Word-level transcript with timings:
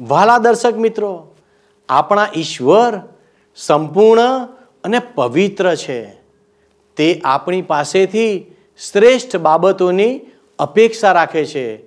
વાલા 0.00 0.38
દર્શક 0.38 0.74
મિત્રો, 0.74 1.34
આપણા 1.88 2.28
ઈશ્વર 2.36 3.00
સંપૂર્ણ 3.56 4.48
અને 4.84 4.98
પવિત્ર 4.98 5.74
છે. 5.74 6.04
તે 6.96 7.20
આપણી 7.24 7.62
પાસેથી 7.62 8.46
શ્રેષ્ઠ 8.92 9.36
બાબતોની 9.36 10.20
અપેક્ષા 10.58 11.12
રાખે 11.12 11.44
છે. 11.44 11.78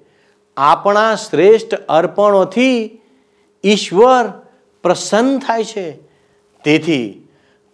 આપણા 0.58 1.16
શ્રેષ્ઠ 1.16 1.74
અર્પણોથી 1.74 3.02
ઈશ્વર 3.66 4.28
પ્રસન્ન 4.84 5.40
થાય 5.40 5.64
છે. 5.64 5.92
તેથી 6.64 7.28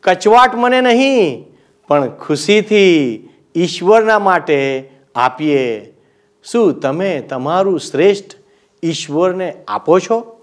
કચવાટ 0.03 0.55
મને 0.55 0.81
નહીં, 0.81 1.45
પણ 1.87 2.09
ખુશીથી 2.09 3.29
ઈશ્વરના 3.55 4.19
માટે 4.19 4.89
આપીએ. 5.15 5.93
શું 6.43 6.79
તમે 6.79 7.21
તમારું 7.21 7.79
શ્રેષ્ઠ 7.79 8.42
ઈશ્વરને 8.83 9.55
આપો 9.67 9.99
છો? 9.99 10.42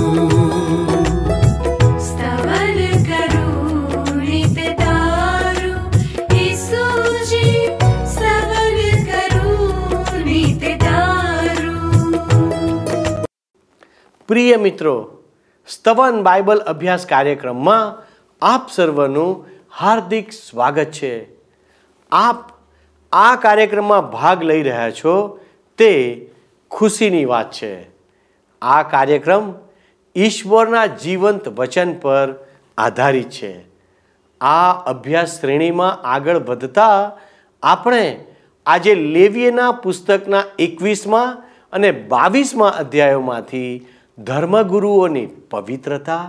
પ્રિય 14.31 14.55
મિત્રો, 14.55 15.23
સ્તવન 15.67 16.23
બાઇબલ 16.23 16.57
અભ્યાસ 16.57 17.05
કાર્યક્રમમાં 17.05 18.07
આપ 18.41 18.69
સર્વનું 18.71 19.45
હાર્દિક 19.77 20.31
સ્વાગત 20.31 20.83
છે. 20.83 21.27
આપ 22.11 22.49
આ 23.11 23.35
કાર્યક્રમમાં 23.35 24.11
ભાગ 24.11 24.43
લઈ 24.43 24.63
રહ્યા 24.63 24.91
છો 24.91 25.39
તે 25.77 25.91
ખુશીની 26.71 27.25
વાત 27.25 27.51
છે. 27.51 27.89
આ 28.61 28.83
કાર્યક્રમ 28.83 29.53
ઈશ્વરના 30.15 30.85
જીવંત 30.85 31.47
વચન 31.47 31.93
પર 31.93 32.35
આધારિત 32.77 33.29
છે. 33.29 33.65
આ 34.41 34.71
અભ્યાસ 34.71 35.41
શ્રેણીમાં 35.41 36.07
આગળ 36.07 36.37
વધતા 36.37 37.17
આપણે 37.63 38.25
આજે 38.65 38.95
લેવીએના 38.95 39.71
પુસ્તકના 39.71 40.43
એકવીસમાં 40.59 41.43
અને 41.73 41.91
બાવીસમાં 41.91 42.71
અધ્યાયોમાંથી 42.71 43.87
ધર્મગુરુઓની 44.27 45.27
પવિત્રતા 45.51 46.23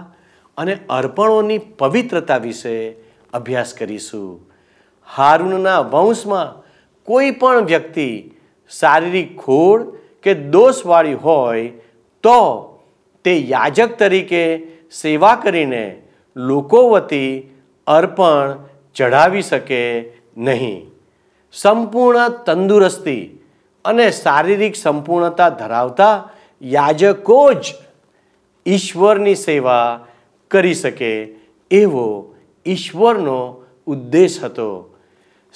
અને 0.57 0.75
અર્પણોની 0.91 1.59
પવિત્રતા 1.79 2.43
વિશે 2.47 2.75
અભ્યાસ 3.33 3.75
કરીશું. 3.75 4.29
હારૂનના 5.09 5.81
વંશમાં 5.95 6.51
કોઈ 7.09 7.31
પણ 7.41 7.71
વ્યક્તિ 7.73 8.09
શારીરિક 8.71 9.31
ખોડ 9.41 9.89
કે 10.25 10.35
દોષવાળી 10.55 11.21
હોય, 11.25 11.73
તો 12.25 12.39
તે 13.25 13.35
યાજક 13.53 13.99
તરીકે 13.99 14.45
સેવા 14.93 15.37
કરીને 15.37 15.85
લોકો 16.37 16.81
વતી 16.91 17.31
અર્પણ 17.87 18.57
ચઢાવી 18.97 19.43
શકે 19.43 19.83
નહીં. 20.37 20.81
સંપૂર્ણ 21.55 22.37
તંદુરસ્તી 22.47 23.25
અને 23.85 24.07
શારીરિક 24.11 24.77
સંપૂર્ણતા 24.77 25.49
ધરાવતા 25.61 26.15
યાજકો 26.63 27.41
જ 27.53 27.75
ઈશ્વરની 28.67 29.35
સેવા 29.35 30.07
કરી 30.51 30.75
શકે 30.75 31.35
એવો 31.71 32.35
ઈશ્વરનો 32.67 33.65
ઉદ્દેશ 33.87 34.45
હતો. 34.45 34.95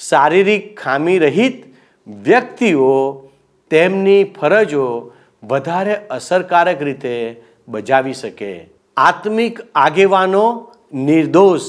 શારીરિક 0.08 0.80
ખામી 0.80 1.18
રહિત 1.18 1.74
વ્યક્તિઓ 2.06 3.22
તેમની 3.70 4.24
ફરજો 4.24 5.12
વધારે 5.42 5.94
અસરકારક 5.94 6.82
રીતે 6.82 7.42
બજાવી 7.68 8.14
શકે. 8.14 8.68
આત્મિક 8.96 9.58
આગેવાનો 9.74 10.72
નિર્દોષ. 10.92 11.60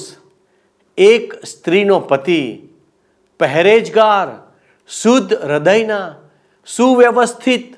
એક 0.97 1.33
સ્ત્રીનો 1.45 1.99
પતિ, 1.99 2.59
પહેરેજગાર, 3.39 4.51
શુદ્ધ 4.87 5.33
હૃદયના, 5.33 6.15
સુવ્યવસ્થિત, 6.65 7.75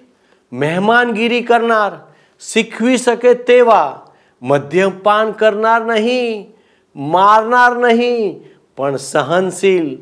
મહેમાનગીરી 0.54 1.42
કરનાર 1.42 2.09
શીખવી 2.40 2.98
શકે 2.98 3.34
તેવા. 3.34 4.06
મદ્યપાન 4.42 5.32
કરનાર 5.32 5.86
નહીં, 5.86 6.56
મારનાર 6.96 7.78
નહીં, 7.78 8.44
પણ 8.76 8.96
સહનશીલ. 8.96 9.98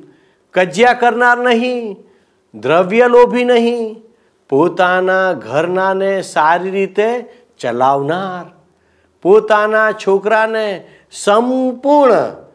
કજિયા 0.53 0.93
કરનાર 0.93 1.37
નહીં 1.37 1.95
દ્રવ્ય 2.55 3.07
લોભી 3.07 3.43
નહીં, 3.43 4.03
પોતાના 4.49 5.33
ઘરનાને 5.33 6.21
સારી 6.21 6.69
રીતે 6.69 7.25
ચલાવનાર. 7.59 8.57
પોતાના 9.21 9.91
છોકરાને 9.91 10.87
સંપૂર્ણ 11.11 12.47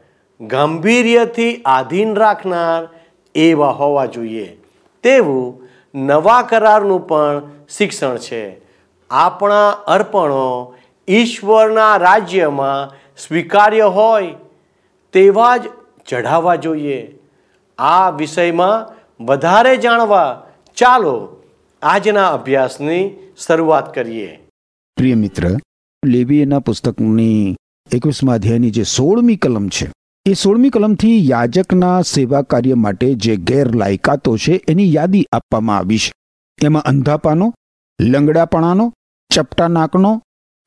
ગંભીર્યથી 0.47 1.63
આધીન 1.65 2.17
રાખનાર 2.17 2.89
એવા 3.35 3.71
હોવા 3.71 4.07
જોઈએ. 4.07 4.57
તેવું 5.03 5.69
નવા 5.95 6.43
કરારનું 6.43 7.09
પણ 7.09 7.43
શિક્ષણ 7.69 8.17
છે. 8.17 8.62
આપણા 9.13 9.71
અર્પણો 9.87 10.75
ઈશ્વરના 11.09 11.97
રાજ્યમાં 11.97 12.93
સ્વીકાર્ય 13.17 13.85
હોય 13.85 14.35
તેવા 15.13 15.57
જ 15.57 15.69
ચઢાવવા 16.09 16.55
જોઈએ. 16.57 17.01
આ 17.79 18.11
વિષયમાં 18.11 18.87
વધારે 19.25 19.77
જાણવા 19.77 20.43
ચાલો 20.77 21.43
આજના 21.83 22.29
અભ્યાસની 22.29 23.03
શરૂઆત 23.47 23.95
કરીએ. 23.95 24.31
પ્રિય 24.97 25.15
મિત્ર 25.15 25.49
લેવીના 26.07 26.59
પુસ્તકની 26.59 27.57
એકવીસમા 27.91 28.35
અધ્યાયની 28.35 28.71
જે 28.71 28.83
સોળમી 28.83 29.37
કલમ 29.37 29.69
છે, 29.69 29.91
એ 30.27 30.33
સોળમી 30.35 30.71
કલમથી 30.71 31.29
યાજકના 31.29 32.03
સેવા 32.03 32.43
કાર્ય 32.43 32.75
માટે 32.75 33.15
જે 33.15 33.37
ગેરલાયકાતો 33.37 34.37
છે 34.37 34.65
એની 34.69 34.95
યાદી 34.95 35.25
આપવામાં 35.33 35.77
આવી 35.77 35.99
છે. 35.99 36.13
એમાં 36.67 36.83
અંધાપાનો, 36.83 37.53
લંગડાપણાનો 38.01 38.93
ચપટા 39.33 39.69
નાકનો 39.69 40.11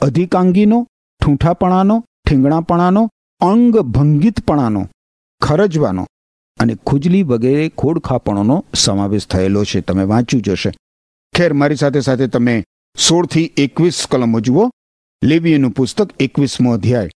અધિકાંગીનો, 0.01 0.77
ઠૂંઠાપણાનો, 1.21 1.95
ઠીંગણાપણાનો, 2.25 3.01
અંગભંગિતપણાનો, 3.41 4.81
ખરજવાનો 5.41 6.05
અને 6.57 6.73
ખુજલી 6.87 7.23
વગેરે 7.23 7.65
ખોડખાપણોનો 7.69 8.57
સમાવેશ 8.75 9.27
થયેલો 9.27 9.65
છે. 9.65 9.81
તમે 9.81 10.03
વાંચ્યું 10.03 10.43
જશે 10.43 10.71
ખેર, 11.33 11.53
મારી 11.53 11.75
સાથે 11.75 12.01
સાથે 12.01 12.27
તમે 12.27 12.55
સોળથી 12.97 13.51
એકવીસ 13.57 14.07
કલમો 14.11 14.39
જુઓ. 14.39 14.69
લેવીએનું 15.21 15.71
પુસ્તક 15.71 16.09
એકવીસમો 16.19 16.73
અધ્યાય. 16.73 17.09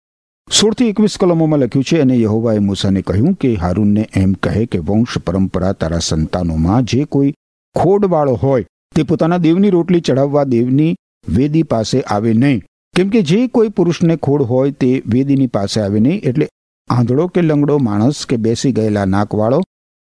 સોળથી 0.48 0.90
એકવીસ 0.90 1.18
કલમોમાં 1.18 1.60
લખ્યું 1.60 1.84
છે, 1.84 2.02
અને 2.02 2.16
યહોવાએ 2.16 2.60
મૂસાને 2.60 3.02
કહ્યું 3.02 3.34
કે 3.34 3.56
હારૂનને 3.56 4.10
એમ 4.16 4.34
કહે 4.34 4.66
કે 4.66 4.80
વંશ 4.80 5.18
પરંપરા 5.26 5.74
તારા 5.74 6.00
સંતાનોમાં 6.00 6.84
જે 6.84 7.06
કોઈ 7.06 7.34
ખોડવાળો 7.76 8.34
હોય 8.44 8.66
તે 8.96 9.04
પોતાના 9.04 9.38
દેવની 9.38 9.70
રોટલી 9.70 10.02
ચઢાવવા 10.02 10.44
દેવની 10.44 10.96
વેદી 11.36 11.64
પાસે 11.64 12.02
આવે 12.02 12.34
નહીં. 12.34 12.64
કેમ 12.96 13.10
કે 13.10 13.22
જે 13.22 13.48
કોઈ 13.48 13.70
પુરુષને 13.70 14.16
ખોડ 14.16 14.42
હોય 14.42 14.72
તે 14.72 15.04
વેદીની 15.06 15.48
પાસે 15.48 15.82
આવે 15.82 16.00
નહીં. 16.00 16.22
એટલે 16.24 16.50
આંધળો 16.90 17.28
કે 17.28 17.42
લંગડો 17.42 17.78
માણસ 17.78 18.26
કે 18.26 18.38
બેસી 18.38 18.72
ગયેલા 18.72 19.06
નાકવાળો 19.06 19.60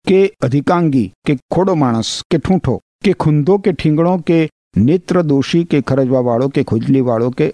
કે 0.06 0.20
અધિકાંગી 0.40 1.12
કે 1.26 1.36
ખોડો 1.50 1.74
માણસ 1.74 2.22
કે 2.30 2.38
ઠૂંઠો 2.38 2.80
કે 3.04 3.12
ખૂંધો 3.12 3.58
કે 3.58 3.72
ઠીંગણો 3.72 4.16
કે 4.18 4.38
નેત્ર 4.76 5.22
દોષી 5.22 5.64
કે 5.64 5.80
ખરજવાવાળો 5.80 6.48
કે 6.48 6.62
ખુજલીવાળો 6.62 7.30
કે 7.30 7.52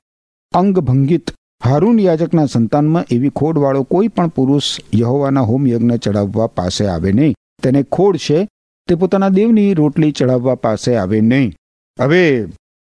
અંગભંગિત 0.54 1.30
હારૂન 1.64 1.98
યાજકના 1.98 2.46
સંતાનમાં 2.46 3.04
એવી 3.10 3.28
ખોડવાળો 3.28 3.82
કોઈ 3.82 4.08
પણ 4.08 4.28
પુરુષ 4.28 4.80
યહોવાના 4.94 5.40
હોમ 5.40 5.66
યજ્ઞ 5.66 5.96
ચડાવવા 5.96 6.46
પાસે 6.46 6.86
આવે 6.86 7.12
નહીં. 7.12 7.34
તેને 7.62 7.82
ખોડ 7.82 8.16
છે 8.16 8.48
તે 8.88 8.94
પોતાના 8.94 9.28
દેવની 9.28 9.74
રોટલી 9.74 10.12
ચડાવવા 10.12 10.54
પાસે 10.54 10.96
આવે 10.96 11.20
નહીં. 11.20 11.54
હવે 12.00 12.46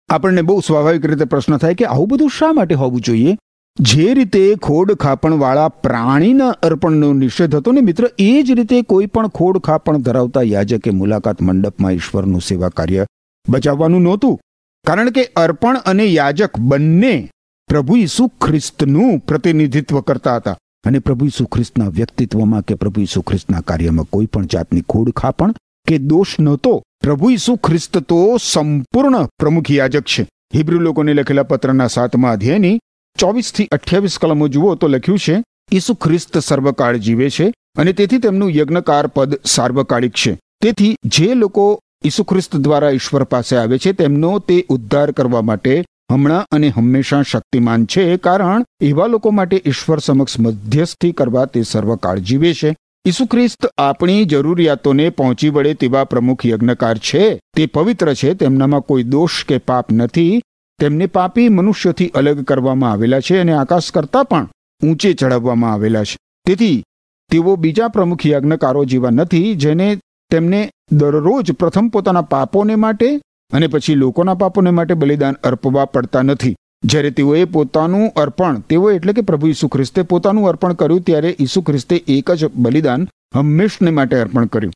આપણને 0.10 0.42
બહુ 0.42 0.60
સ્વાભાવિક 0.60 1.06
રીતે 1.06 1.26
પ્રશ્ન 1.26 1.58
થાય 1.58 1.74
કે 1.74 1.86
આવું 1.86 2.08
બધું 2.08 2.30
શા 2.30 2.54
માટે 2.54 2.76
હોવું 2.76 3.02
જોઈએ? 3.02 3.38
જે 3.80 4.14
રીતે 4.14 4.56
ખોડ 4.56 4.94
ખાપણવાળા 4.94 5.68
પ્રાણીના 5.68 6.50
અર્પણનો 6.50 7.14
નિષેધ 7.14 7.56
હતો 7.56 7.72
ને 7.72 7.82
મિત્ર, 7.82 8.10
એ 8.20 8.44
જ 8.44 8.52
રીતે 8.52 8.82
કોઈ 8.82 9.06
પણ 9.06 9.28
ખોડ 9.28 9.58
ખાપણ 9.58 9.98
ધરાવતા 9.98 10.42
યાજકે 10.42 10.90
મુલાકાત 10.90 11.42
મંડપમાં 11.42 11.92
ઈશ્વરનું 11.92 12.42
સેવા 12.42 12.70
કાર્ય 12.70 13.06
બચાવવાનું 13.50 14.02
નહોતું. 14.02 14.40
કારણ 14.86 15.10
કે 15.10 15.24
અર્પણ 15.24 15.78
અને 15.78 16.06
યાજક 16.06 16.60
બંને 16.60 17.30
પ્રભુ 17.68 17.98
ઈસુ 17.98 18.28
ખ્રિસ્તનું 18.28 19.20
પ્રતિનિધિત્વ 19.20 20.02
કરતા 20.02 20.36
હતા. 20.36 20.58
અને 20.86 21.00
પ્રભુ 21.00 21.26
ઈસુ 21.26 21.46
ખ્રિસ્તના 21.46 21.88
વ્યક્તિત્વમાં 21.88 22.62
કે 22.62 22.76
પ્રભુ 22.76 23.02
ઈસુ 23.02 23.22
ખ્રિસ્તના 23.22 23.62
કાર્યમાં 23.62 24.06
કોઈ 24.06 24.26
પણ 24.26 24.46
જાતની 24.46 24.82
ખોડ 24.82 25.12
ખાપણ 25.12 25.54
કે 25.88 25.98
દોષ 25.98 26.40
નહોતો. 26.40 26.84
પ્રભુ 27.00 27.30
ઈસુ 27.30 27.56
ખ્રિસ્ત 27.56 27.98
તો 27.98 28.38
સંપૂર્ણ 28.44 29.24
પ્રમુખ 29.40 29.72
યાજક 29.72 30.04
છે. 30.04 30.28
હિબ્રુ 30.56 30.80
લોકોને 30.80 31.14
લખેલા 31.14 31.44
પત્રના 31.44 31.88
સાતમા 31.88 32.32
અધ્યાયની 32.32 32.80
ચોવીસથી 33.18 33.68
અઠ્યાવીસ 33.72 34.18
કલમો 34.22 34.48
જુઓ 34.48 34.76
તો 34.76 34.88
લખ્યું 34.88 35.20
છે, 35.20 35.44
ઈસુ 35.72 35.94
ખ્રિસ્ત 35.94 36.38
સર્વકાળ 36.38 36.98
જીવે 36.98 37.30
છે 37.30 37.54
અને 37.78 37.94
તેથી 37.94 38.18
તેમનું 38.18 38.52
યજ્ઞકાર 38.52 39.08
પદ 39.08 39.40
સાર્વકાળિક 39.46 40.12
છે. 40.12 40.40
તેથી 40.62 40.96
જે 41.06 41.34
લોકો 41.34 41.80
ઈસુ 42.06 42.24
ખ્રિસ્ત 42.24 42.56
દ્વારા 42.56 42.90
ઈશ્વર 42.90 43.24
પાસે 43.24 43.58
આવે 43.58 43.78
છે, 43.78 43.92
તેમનો 43.92 44.40
તે 44.40 44.66
ઉદ્ધાર 44.70 45.12
કરવા 45.12 45.42
માટે 45.42 45.84
હમણાં 46.12 46.46
અને 46.52 46.70
હંમેશા 46.70 47.22
શક્તિમાન 47.22 47.86
છે. 47.86 48.18
કારણ 48.18 48.66
એવા 48.82 49.08
લોકો 49.08 49.32
માટે 49.32 49.62
ઈશ્વર 49.66 50.00
સમક્ષ 50.00 50.40
મધ્યસ્થી 50.40 51.12
કરવા 51.12 51.46
તે 51.46 51.64
સર્વકાળ 51.64 52.20
જીવે 52.20 52.54
છે. 52.54 52.76
ઈસુ 53.08 53.26
ખ્રિસ્ત 53.26 53.66
આપણી 53.78 54.26
જરૂરિયાતોને 54.26 55.10
પહોંચી 55.10 55.50
વળે 55.50 55.74
તેવા 55.74 56.04
પ્રમુખ 56.04 56.46
યજ્ઞકાર 56.46 56.98
છે. 56.98 57.40
તે 57.56 57.66
પવિત્ર 57.66 58.14
છે, 58.14 58.34
તેમનામાં 58.34 58.82
કોઈ 58.82 59.04
દોષ 59.04 59.46
કે 59.46 59.58
પાપ 59.58 59.92
નથી. 59.92 60.42
તેમને 60.80 61.06
પાપી 61.06 61.50
મનુષ્યથી 61.50 62.08
અલગ 62.08 62.44
કરવામાં 62.44 62.92
આવેલા 62.92 63.20
છે 63.20 63.38
અને 63.38 63.54
આકાશ 63.54 63.92
કરતાં 63.92 64.26
પણ 64.26 64.50
ઊંચે 64.84 65.14
ચડાવવામાં 65.14 65.74
આવેલા 65.74 66.04
છે. 66.04 66.18
તેથી 66.46 66.84
તેઓ 67.32 67.56
બીજા 67.56 67.88
પ્રમુખ 67.88 68.26
યજ્ઞકારો 68.26 68.86
જેવા 68.86 69.10
નથી, 69.10 69.54
જેને 69.54 69.98
તેમને 70.32 70.72
દરરોજ 70.92 71.52
પ્રથમ 71.52 71.88
પોતાના 71.88 72.22
પાપોને 72.22 72.76
માટે 72.76 73.22
અને 73.54 73.68
પછી 73.68 73.96
લોકોના 73.96 74.34
પાપોને 74.34 74.70
માટે 74.70 74.94
બલિદાન 74.94 75.34
અર્પવા 75.34 75.86
પડતા 75.86 76.22
નથી. 76.22 76.56
જ્યારે 76.84 77.12
તેઓએ 77.12 77.46
પોતાનું 77.46 78.12
અર્પણ, 78.14 78.60
તેઓ 78.60 78.92
એટલે 78.92 79.14
કે 79.14 79.22
પ્રભુ 79.22 79.48
ઈસુ 79.48 79.68
ખ્રિસ્તે 79.68 80.02
પોતાનું 80.02 80.48
અર્પણ 80.48 80.74
કર્યું 80.74 81.02
ત્યારે 81.02 81.36
ઈસુ 81.40 81.62
ખ્રિસ્તે 81.62 81.96
એક 82.08 82.32
જ 82.32 82.46
બલિદાન 82.56 83.08
હંમેશને 83.36 83.92
માટે 83.92 84.16
અર્પણ 84.16 84.46
કર્યું. 84.46 84.74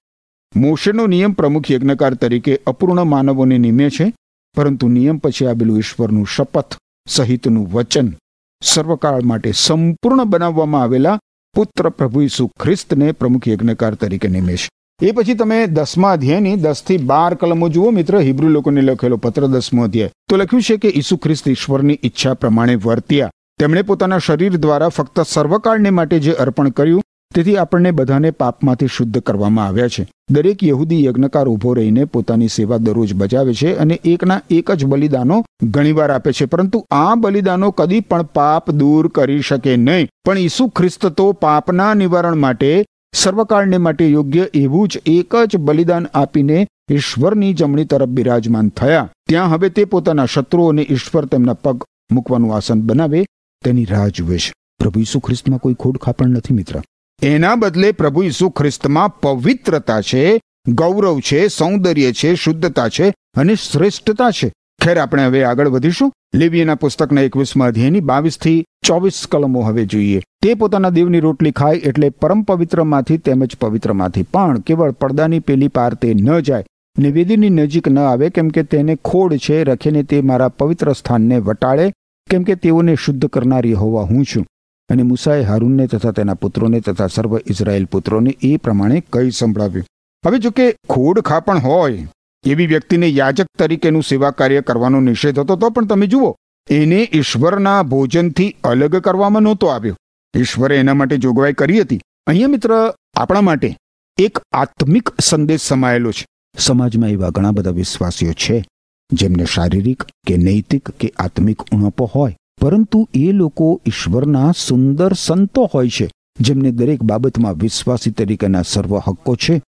મોશેનો 0.56 1.08
નિયમ 1.08 1.32
પ્રમુખ 1.32 1.72
યજ્ઞકાર 1.72 2.14
તરીકે 2.14 2.60
અપૂર્ણ 2.68 3.04
માનવોને 3.04 3.58
નિમે 3.58 3.90
છે, 3.90 4.14
પરંતુ 4.56 4.88
નિયમ 4.88 5.18
પછી 5.18 5.46
આવેલું 5.46 5.78
ઈશ્વરનું 5.78 6.28
શપથ, 6.28 6.78
સહિતનું 7.08 7.68
વચન 7.68 8.14
સર્વકાળ 8.62 9.22
માટે 9.24 9.52
સંપૂર્ણ 9.52 10.24
બનાવવામાં 10.24 10.84
આવેલા 10.84 11.20
પુત્ર 11.56 11.90
પ્રભુ 11.90 12.22
ઈસુ 12.22 12.48
ખ્રિસ્તને 12.48 13.12
પ્રમુખ 13.12 13.48
યજ્ઞકાર 13.48 13.94
તરીકે 13.96 14.28
નિમે 14.28 14.56
છે. 14.56 14.70
એ 15.02 15.12
પછી 15.12 15.34
તમે 15.34 15.68
દસમા 15.68 16.12
અધ્યાયની 16.12 16.56
દસથી 16.56 16.98
બાર 16.98 17.34
કલમો 17.34 17.70
જુઓ, 17.70 17.92
મિત્ર, 17.92 18.20
હિબ્રુ 18.20 18.48
લોકોને 18.48 18.82
લખેલો 18.82 19.18
પત્ર 19.18 19.48
દસમો 19.48 19.84
અધ્યાય. 19.84 20.10
તો 20.30 20.38
લખ્યું 20.38 20.62
છે 20.62 20.78
કે 20.78 20.94
ઈસુ 20.96 21.18
ખ્રિસ્ત 21.18 21.50
ઈશ્વરની 21.50 22.00
ઈચ્છા 22.04 22.34
પ્રમાણે 22.34 22.76
વર્ત્યા. 22.76 23.32
તેમણે 23.60 23.82
પોતાના 23.82 24.18
શરીર 24.18 24.58
દ્વારા 24.58 24.88
ફક્ત 24.88 25.20
સર્વકાળને 25.28 25.90
માટે 25.90 26.20
જે 26.20 26.32
અર્પણ 26.32 26.70
કર્યું, 26.70 27.02
તેથી 27.36 27.58
આપણને 27.58 27.92
બધાને 27.92 28.32
પાપમાંથી 28.32 28.88
શુદ્ધ 28.88 29.20
કરવામાં 29.20 29.66
આવ્યા 29.66 29.88
છે. 29.88 30.08
દરેક 30.30 30.64
યહૂદી 30.64 31.06
યજ્ઞકાર 31.06 31.48
ઊભો 31.48 31.74
રહીને 31.74 32.06
પોતાની 32.06 32.48
સેવા 32.48 32.78
દરરોજ 32.78 33.14
બજાવે 33.14 33.54
છે 33.54 33.76
અને 33.76 34.00
એકના 34.06 34.42
એક 34.50 34.72
જ 34.72 34.86
બલિદાનો 34.86 35.46
ઘણીવાર 35.64 36.12
આપે 36.12 36.32
છે. 36.32 36.46
પરંતુ 36.46 36.86
આ 36.92 37.16
બલિદાનો 37.16 37.72
કદી 37.72 38.00
પણ 38.00 38.24
પાપ 38.24 38.72
દૂર 38.72 39.08
કરી 39.08 39.42
શકે 39.42 39.76
નહીં. 39.76 40.08
પણ 40.26 40.38
ઈસુ 40.38 40.68
ખ્રિસ્ત 40.68 41.06
તો 41.06 41.32
પાપના 41.32 41.94
નિવારણ 41.94 42.36
માટે 42.36 42.86
સર્વકાળને 43.14 43.78
માટે 43.78 44.10
યોગ્ય 44.10 44.48
એવું 44.54 44.88
જ 44.88 45.02
એક 45.06 45.36
જ 45.46 45.58
બલિદાન 45.58 46.08
આપીને 46.14 46.68
ઈશ્વરની 46.92 47.54
જમણી 47.54 47.86
તરફ 47.86 48.08
બિરાજમાન 48.08 48.70
થયા. 48.70 49.10
ત્યાં 49.30 49.50
હવે 49.50 49.70
તે 49.70 49.86
પોતાના 49.86 50.26
શત્રુઓને 50.26 50.88
ઈશ્વર 50.90 51.26
તેમના 51.26 51.54
પગ 51.54 51.84
મૂકવાનું 52.12 52.56
આસન 52.56 52.82
બનાવે 52.82 53.26
તેની 53.66 53.86
રાહ 53.86 54.08
જુએ 54.08 54.38
છે. 54.38 54.54
પ્રભુ 54.80 55.00
ઈસુ 55.00 55.20
ખ્રિસ્તમાં 55.20 55.60
કોઈ 55.60 55.74
ખોડ 55.74 55.98
ખાપણ 55.98 56.30
નથી 56.30 56.54
મિત્ર. 56.54 56.82
એના 57.24 57.56
બદલે 57.56 57.92
પ્રભુ 57.92 58.24
ઈસુ 58.24 58.50
ખ્રિસ્તમાં 58.50 59.20
પવિત્રતા 59.20 60.02
છે, 60.02 60.42
ગૌરવ 60.68 61.20
છે, 61.20 61.48
સૌંદર્ય 61.48 62.12
છે, 62.12 62.36
શુદ્ધતા 62.36 62.90
છે 62.90 63.10
અને 63.10 63.56
શ્રેષ્ઠતા 63.56 64.32
છે. 64.32 64.54
ખેર 64.82 64.98
આપણે 65.00 65.26
હવે 65.26 65.44
આગળ 65.44 65.70
વધીશું. 65.70 66.12
લેવીના 66.36 66.76
પુસ્તકના 66.76 67.22
એકવીસમાં 67.22 67.68
અધ્યાયની 67.68 68.00
બાવીસથી 68.00 68.64
ચોવીસ 68.86 69.18
કલમો 69.32 69.62
હવે 69.62 69.86
જોઈએ. 69.86 70.20
તે 70.44 70.54
પોતાના 70.54 70.90
દેવની 70.90 71.20
રોટલી 71.20 71.52
ખાય 71.52 71.76
એટલે 71.90 72.10
પરમ 72.10 72.42
પવિત્રમાંથી 72.42 73.18
તેમજ 73.18 73.56
પવિત્રમાંથી 73.56 74.24
પણ 74.24 74.60
કેવળ 74.60 74.92
પડદાની 74.92 75.40
પેલી 75.40 75.68
પાર 75.68 75.94
તે 75.94 76.14
ન 76.14 76.40
જાય 76.40 76.66
નિવેદીની 76.98 77.50
નજીક 77.50 77.88
ન 77.88 78.00
આવે 78.00 78.30
કેમ 78.30 78.50
કે 78.50 78.64
તેને 78.64 78.96
ખોડ 78.96 79.36
છે 79.36 79.58
રખીને 79.64 80.04
તે 80.04 80.22
મારા 80.22 80.48
પવિત્ર 80.48 80.92
સ્થાનને 80.94 81.38
વટાળે 81.40 81.86
કેમ 82.30 82.44
કે 82.44 82.56
તેઓને 82.56 82.96
શુદ્ધ 82.96 83.26
કરનારી 83.26 83.74
હોવા 83.74 84.04
હું 84.04 84.26
છું. 84.26 84.46
અને 84.90 85.04
મૂસાએ 85.04 85.44
હારૂનને 85.44 85.88
તથા 85.88 86.12
તેના 86.12 86.34
પુત્રોને 86.34 86.80
તથા 86.80 87.08
સર્વ 87.08 87.38
ઇઝરાયેલ 87.38 87.86
પુત્રોને 87.86 88.36
એ 88.42 88.58
પ્રમાણે 88.58 89.04
કહી 89.14 89.32
સંભળાવ્યું. 89.32 89.86
હવે 90.26 90.40
જો 90.40 90.52
કે 90.52 90.68
ખોડ 90.90 91.20
ખાપણ 91.20 91.58
હોય. 91.58 92.08
એવી 92.46 92.66
વ્યક્તિને 92.66 93.08
યાજક 93.08 93.46
તરીકેનું 93.60 94.04
સેવા 94.04 94.32
કાર્ય 94.32 94.62
કરવાનો 94.62 95.00
નિષેધ 95.00 95.40
હતો 95.40 95.56
તો 95.56 95.70
પણ 95.70 95.86
તમે 95.86 96.08
જુઓ, 96.08 96.36
એને 96.70 97.10
ઈશ્વરના 97.14 97.84
ભોજનથી 97.84 98.56
અલગ 98.64 98.96
કરવામાં 98.96 99.42
નહોતો 99.42 99.68
આવ્યો. 99.68 99.98
ઈશ્વરે 100.38 100.78
એના 100.78 100.94
માટે 100.94 101.18
જોગવાઈ 101.18 101.54
કરી 101.54 101.82
હતી. 101.82 102.02
અહીંયા 102.28 102.48
મિત્ર, 102.48 102.94
આપણા 103.16 103.42
માટે 103.42 103.78
એક 104.18 104.40
આત્મિક 104.52 105.10
સંદેશ 105.20 105.62
સમાયેલો 105.62 106.12
છે. 106.12 106.26
સમાજમાં 106.58 107.10
એવા 107.10 107.30
ઘણા 107.30 107.52
બધા 107.52 107.70
વિશ્વાસીઓ 107.70 108.34
છે, 108.34 108.66
જેમને 109.14 109.46
શારીરિક 109.46 110.04
કે 110.28 110.38
નૈતિક 110.38 110.90
કે 110.90 111.14
આત્મિક 111.18 111.62
ઉણપો 111.62 112.06
હોય, 112.06 112.36
પરંતુ 112.62 113.10
એ 113.14 113.32
લોકો 113.32 113.82
ઈશ્વરના 113.86 114.52
સુંદર 114.58 115.14
સંતો 115.14 115.70
હોય 115.74 115.90
છે, 115.90 116.12
જેમને 116.40 116.72
દરેક 116.72 117.04
બાબતમાં 117.04 117.54
વિશ્વાસી 117.54 118.12
તરીકેના 118.12 118.62
સર્વ 118.62 118.98
હક્કો 118.98 119.36
છે. 119.36 119.62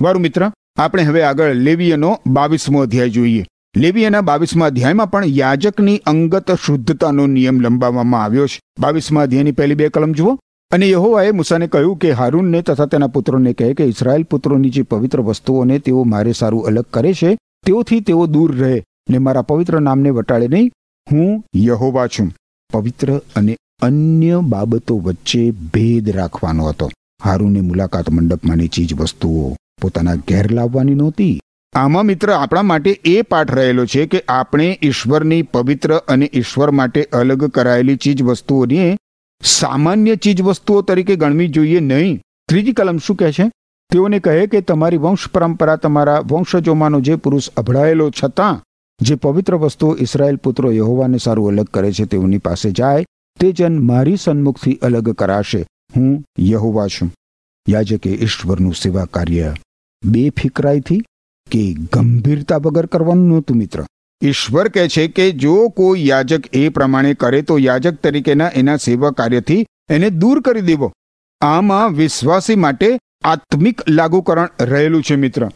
વારું 0.00 0.22
મિત્ર 0.22 0.52
આપણે 0.76 1.02
હવે 1.02 1.22
આગળ 1.22 1.54
લેવીયનો 1.54 2.18
બાવીસમો 2.26 2.80
અધ્યાય 2.80 3.10
જોઈએ. 3.10 3.46
લેવીયના 3.76 4.20
બાવીસમા 4.20 4.66
અધ્યાયમાં 4.66 5.10
પણ 5.10 5.24
યાજકની 5.24 5.98
અંગત 6.06 6.50
શુદ્ધતાનો 6.66 7.26
નિયમ 7.26 7.60
લંબાવવામાં 7.60 8.24
આવ્યો 8.24 8.46
છે. 8.46 8.60
બાવીસમા 8.80 9.22
અધ્યાયની 9.22 9.52
પહેલી 9.52 9.74
બે 9.74 9.88
કલમ 9.88 10.12
જુઓ. 10.12 10.38
અને 10.70 10.90
યહોવાએ 10.90 11.30
મૂસાને 11.30 11.66
કહ્યું 11.66 11.96
કે 11.96 12.12
હારૂનને 12.12 12.62
તથા 12.62 12.86
તેના 12.86 13.06
પુત્રોને 13.06 13.52
કહે 13.52 13.74
કે 13.74 13.84
ઇસરાયેલ 13.84 14.22
પુત્રોની 14.22 14.70
જે 14.70 14.82
પવિત્ર 14.82 15.20
વસ્તુઓને 15.20 15.78
તેઓ 15.78 16.04
મારે 16.04 16.32
સારું 16.32 16.66
અલગ 16.66 16.84
કરે 16.90 17.14
છે, 17.14 17.38
તેઓથી 17.66 18.00
તેઓ 18.00 18.26
દૂર 18.26 18.56
રહે 18.56 18.84
ને 19.10 19.18
મારા 19.18 19.42
પવિત્ર 19.42 19.80
નામને 19.80 20.10
વટાળે 20.10 20.48
નહીં. 20.48 20.70
હું 21.12 21.44
યહોવા 21.56 22.06
છું. 22.06 22.32
પવિત્ર 22.72 23.20
અને 23.36 23.56
અન્ય 23.82 24.40
બાબતો 24.42 24.98
વચ્ચે 24.98 25.50
ભેદ 25.50 26.10
રાખવાનો 26.10 26.64
હતો. 26.64 26.90
હારૂને 27.24 27.60
મુલાકાત 27.60 28.10
મંડપમાંની 28.10 28.68
ચીજ 28.68 28.94
વસ્તુઓ 28.94 29.56
પોતાના 29.82 30.14
ઘેર 30.14 30.52
લાવવાની 30.52 30.94
નહોતી. 30.94 31.40
આમાં 31.72 32.04
મિત્ર 32.04 32.32
આપણા 32.32 32.62
માટે 32.62 33.00
એ 33.04 33.22
પાઠ 33.22 33.54
રહેલો 33.54 33.86
છે 33.86 34.06
કે 34.06 34.24
આપણે 34.28 34.78
ઈશ્વરની 34.82 35.42
પવિત્ર 35.42 35.96
અને 36.08 36.30
ઈશ્વર 36.34 36.70
માટે 36.70 37.02
અલગ 37.02 37.44
કરાયેલી 37.44 37.96
ચીજ 37.96 38.22
વસ્તુઓને 38.22 38.98
સામાન્ય 39.44 40.16
ચીજ 40.16 40.42
વસ્તુઓ 40.42 40.82
તરીકે 40.82 41.16
ગણવી 41.16 41.48
જોઈએ 41.48 41.80
નહીં. 41.80 42.20
ત્રીજી 42.48 42.72
કલમ 42.72 42.98
શું 42.98 43.16
કહે 43.16 43.32
છે? 43.32 43.50
તેઓને 43.92 44.18
કહે 44.18 44.46
કે 44.46 44.60
તમારી 44.60 44.96
વંશ 44.96 45.28
પરંપરા 45.32 45.76
તમારા 45.76 46.20
વંશજોમાંનો 46.20 47.00
જે 47.00 47.14
પુરુષ 47.14 47.48
અભળાયેલો 47.56 48.10
છતાં, 48.10 48.62
જે 49.00 49.14
પવિત્ર 49.14 49.54
વસ્તુઓ 49.54 49.96
ઇસરાયેલ 50.00 50.36
પુત્રો 50.36 50.72
યહોવાને 50.72 51.18
સારું 51.18 51.48
અલગ 51.48 51.66
કરે 51.66 51.92
છે 51.92 52.04
તેઓની 52.04 52.38
પાસે 52.38 52.70
જાય, 52.70 53.06
તે 53.40 53.52
જન 53.52 53.78
મારી 53.78 54.16
સન્મુખથી 54.16 54.78
અલગ 54.82 55.10
કરાશે. 55.10 55.66
હું 55.96 56.24
યહોવા 56.38 56.86
છું. 56.86 57.12
યાજકે 57.68 58.10
ઈશ્વરનું 58.10 58.74
સેવા 58.74 59.04
કાર્ય 59.04 59.54
બેફિકરાઈથી 60.04 61.02
કે 61.50 61.72
ગંભીરતા 61.72 62.56
વગર 62.56 62.86
કરવાનું 62.86 63.28
નહોતું, 63.28 63.56
મિત્ર. 63.56 63.84
ઈશ્વર 64.22 64.68
કહે 64.68 64.88
છે 64.88 65.08
કે 65.08 65.30
જો 65.30 65.68
કોઈ 65.68 66.06
યાજક 66.08 66.56
એ 66.56 66.68
પ્રમાણે 66.68 67.14
કરે 67.14 67.42
તો 67.42 67.58
યાજક 67.58 67.94
તરીકેના 67.94 68.50
એના 68.54 68.76
સેવા 68.76 69.10
કાર્યથી 69.10 69.66
એને 69.90 70.10
દૂર 70.10 70.40
કરી 70.40 70.60
દેવો. 70.60 70.92
આમાં 71.40 71.94
વિશ્વાસી 71.94 72.54
માટે 72.54 72.98
આત્મિક 73.24 73.88
લાગુકરણ 73.88 74.48
રહેલું 74.60 75.02
છે, 75.02 75.14
મિત્ર. 75.14 75.48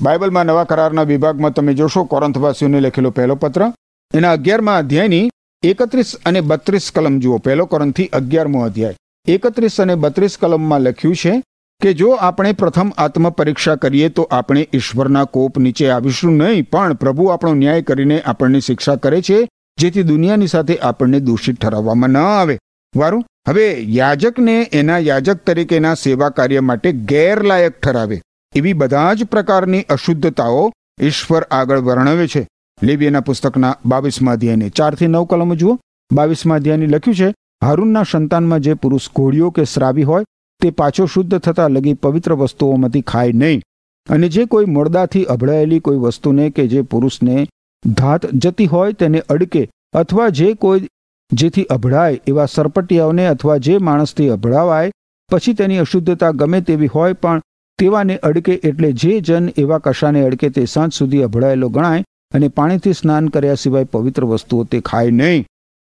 બાઇબલમાં 0.00 0.46
નવા 0.46 0.64
કરારના 0.64 1.02
વિભાગમાં 1.02 1.52
તમે 1.52 1.74
જોશો, 1.74 2.04
કોરંથવાસીઓને 2.04 2.80
લખેલો 2.80 3.10
પહેલો 3.10 3.34
પત્ર. 3.34 3.72
એના 4.14 4.32
અગિયારમાં 4.32 4.78
અધ્યાયની 4.78 5.30
એકત્રીસ 5.62 6.16
અને 6.26 6.40
બત્રીસ 6.40 6.90
કલમ 6.94 7.18
જુઓ. 7.18 7.38
પહેલો 7.38 7.66
કોરંથી 7.66 8.06
અગિયારમો 8.06 8.62
અધ્યાય. 8.62 8.96
એકત્રીસ 9.26 9.80
અને 9.80 9.94
બત્રીસ 9.94 10.38
કલમમાં 10.40 10.80
લખ્યું 10.80 11.16
છે 11.16 11.42
કે 11.82 11.94
જો 11.94 12.08
આપણે 12.10 12.52
પ્રથમ 12.52 12.90
આત્મપરીક્ષા 12.98 13.74
કરીએ 13.74 14.08
તો 14.08 14.28
આપણે 14.30 14.68
ઈશ્વરના 14.74 15.24
કોપ 15.24 15.58
નીચે 15.58 15.90
આવીશું 15.90 16.32
નહીં, 16.32 16.70
પણ 16.70 16.92
પ્રભુ 16.94 17.24
આપણો 17.26 17.54
ન્યાય 17.54 17.82
કરીને 17.82 18.20
આપણને 18.20 18.60
શિક્ષા 18.60 18.94
કરે 18.96 19.22
છે, 19.22 19.48
જેથી 19.78 20.02
દુનિયાની 20.02 20.46
સાથે 20.46 20.76
આપણને 20.76 21.20
દોષિત 21.20 21.60
ઠરાવવામાં 21.60 22.10
ન 22.10 22.16
આવે. 22.16 22.58
વારું, 22.96 23.24
હવે 23.48 23.66
યાજકને 23.80 24.70
એના 24.72 24.98
યાજક 24.98 25.44
તરીકેના 25.46 25.94
સેવા 25.94 26.28
કાર્ય 26.28 26.60
માટે 26.60 26.92
ગેરલાયક 26.92 27.80
ઠરાવે. 27.80 28.22
એવી 28.54 28.72
બધા 28.72 29.14
જ 29.14 29.24
પ્રકારની 29.24 29.82
અશુદ્ધતાઓ 29.82 30.72
ઈશ્વર 31.00 31.42
આગળ 31.50 31.78
વર્ણવે 31.78 32.26
છે. 32.26 32.48
લેવીના 32.82 33.20
પુસ્તકના 33.20 33.76
બાવીસમાં 33.86 34.34
અધ્યાયને 34.34 34.68
ચારથી 34.68 35.06
નવ 35.06 35.24
કલમ 35.24 35.54
જુઓ. 35.54 35.78
બાવીસમાં 36.12 36.56
અધ્યાયની 36.56 36.86
લખ્યું 36.86 37.16
છે, 37.16 37.34
હારૂનના 37.62 38.02
સંતાનમાં 38.02 38.60
જે 38.60 38.74
પુરુષ 38.74 39.10
ઘોડીઓ 39.16 39.50
કે 39.50 39.64
શ્રાવી 39.64 40.02
હોય 40.02 40.24
તે 40.62 40.70
પાછો 40.70 41.06
શુદ્ધ 41.06 41.38
થતાં 41.38 41.70
લગી 41.70 41.94
પવિત્ર 41.94 42.34
વસ્તુઓમાંથી 42.34 43.00
ખાય 43.00 43.32
નહીં. 43.32 43.62
અને 44.10 44.28
જે 44.28 44.44
કોઈ 44.44 44.64
મળદાથી 44.64 45.24
અભળાયેલી 45.24 45.78
કોઈ 45.78 45.96
વસ્તુને 45.96 46.50
કે 46.50 46.66
જે 46.68 46.82
પુરુષને 46.82 47.46
ધાત 47.86 48.26
જતી 48.34 48.66
હોય 48.66 48.92
તેને 48.92 49.22
અડકે 49.28 49.62
અથવા 49.94 50.28
જે 50.28 50.54
કોઈ 50.54 50.88
જેથી 51.32 51.64
અભળાય 51.70 52.20
એવા 52.26 52.46
સરપટિયાઓને 52.46 53.26
અથવા 53.26 53.56
જે 53.56 53.78
માણસથી 53.78 54.28
અભડાવાય 54.28 54.90
પછી 55.30 55.54
તેની 55.54 55.78
અશુદ્ધતા 55.78 56.30
ગમે 56.30 56.60
તેવી 56.60 56.86
હોય 56.86 57.12
પણ 57.12 57.40
તેવાને 57.78 58.16
અડકે 58.16 58.54
એટલે 58.64 58.92
જે 58.92 59.20
જન 59.20 59.48
એવા 59.58 59.78
કશાને 59.78 60.24
અડકે 60.24 60.48
તે 60.48 60.64
સાંજ 60.64 60.92
સુધી 60.92 61.22
અભળાયેલો 61.22 61.68
ગણાય 61.68 62.04
અને 62.34 62.48
પાણીથી 62.48 62.92
સ્નાન 62.92 63.28
કર્યા 63.28 63.54
સિવાય 63.54 63.84
પવિત્ર 63.84 64.24
વસ્તુઓ 64.24 64.64
તે 64.64 64.80
ખાય 64.80 65.10
નહીં. 65.10 65.44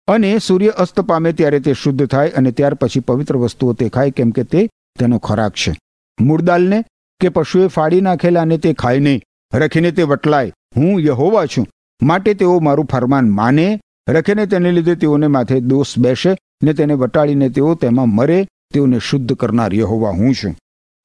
અને 0.09 0.37
સૂર્ય 0.37 0.69
અસ્ત 0.69 1.01
પામે 1.01 1.31
ત્યારે 1.33 1.59
તે 1.59 1.73
શુદ્ધ 1.73 2.05
થાય 2.05 2.29
અને 2.29 2.51
ત્યાર 2.51 2.73
પછી 2.73 2.99
પવિત્ર 2.99 3.37
વસ્તુઓ 3.37 3.73
તે 3.73 3.89
ખાય, 3.89 4.09
કેમ 4.09 4.31
કે 4.31 4.43
તે 4.43 4.69
તેનો 4.99 5.17
ખોરાક 5.17 5.53
છે. 5.53 5.73
મૂળદાલને 6.21 6.83
કે 7.19 7.29
પશુએ 7.29 7.67
ફાડી 7.67 8.01
નાખેલા 8.01 8.41
અને 8.41 8.57
તે 8.57 8.73
ખાય 8.73 8.99
નહીં, 8.99 9.21
રખીને 9.53 9.91
તે 9.91 10.03
વટલાય, 10.03 10.53
હું 10.77 11.01
યહોવા 11.01 11.45
છું. 11.45 11.67
માટે 12.01 12.33
તેઓ 12.33 12.59
મારું 12.59 12.85
ફરમાન 12.85 13.29
માને, 13.29 13.79
રખીને 14.09 14.45
તેને 14.45 14.71
લીધે 14.71 14.95
તેઓને 14.95 15.27
માથે 15.27 15.59
દોષ 15.59 15.97
બેસે, 15.97 16.35
ને 16.63 16.73
તેને 16.73 16.93
વટાડીને 16.93 17.49
તેઓ 17.49 17.75
તેમાં 17.75 18.09
મરે, 18.09 18.47
તેઓને 18.73 18.99
શુદ્ધ 18.99 19.33
કરનાર 19.33 19.73
યહોવા 19.73 20.11
હું 20.11 20.33
છું. 20.33 20.55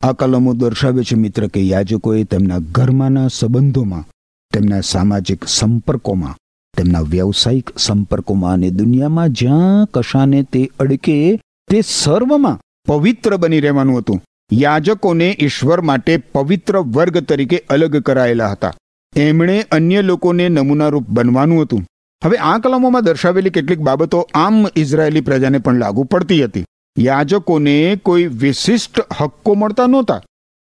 આ 0.02 0.12
કલમો 0.12 0.54
દર્શાવે 0.54 1.04
છે 1.04 1.14
મિત્ર 1.14 1.46
કે 1.46 1.60
યાજકોએ 1.60 2.24
તેમના 2.24 2.58
ઘરમાંના 2.58 3.28
સંબંધોમાં, 3.28 4.04
તેમના 4.52 4.80
સામાજિક 4.80 5.44
સંપર્કોમાં 5.48 6.36
તેમના 6.76 7.00
વ્યવસાયિક 7.00 7.70
સંપર્કોમાં 7.78 8.52
અને 8.52 8.70
દુનિયામાં 8.70 9.28
જ્યાં 9.28 9.86
કશાને 9.86 10.42
તે 10.42 10.70
અડકે, 10.80 11.40
તે 11.70 11.80
સર્વમાં 11.80 12.60
પવિત્ર 12.86 13.36
બની 13.36 13.60
રહેવાનું 13.60 13.98
હતું. 13.98 14.22
યાજકોને 14.52 15.36
ઈશ્વર 15.40 15.80
માટે 15.80 16.16
પવિત્ર 16.16 16.78
વર્ગ 16.78 17.18
તરીકે 17.18 17.64
અલગ 17.70 17.96
કરાયેલા 17.96 18.50
હતા. 18.50 18.74
એમણે 19.16 19.66
અન્ય 19.72 20.02
લોકોને 20.02 20.48
નમૂનારૂપ 20.48 21.08
બનવાનું 21.08 21.62
હતું. 21.62 21.86
હવે 22.24 22.36
આ 22.36 22.58
કલમોમાં 22.58 23.04
દર્શાવેલી 23.04 23.50
કેટલીક 23.50 23.78
બાબતો 23.78 24.28
આમ 24.34 24.66
ઇઝરાયેલી 24.76 25.20
પ્રજાને 25.20 25.58
પણ 25.58 25.74
લાગુ 25.74 26.04
પડતી 26.04 26.44
હતી. 26.44 26.64
યાજકોને 26.98 27.96
કોઈ 27.96 28.26
વિશિષ્ટ 28.26 29.00
હક્કો 29.20 29.54
મળતા 29.54 29.86
નહોતા. 29.86 30.22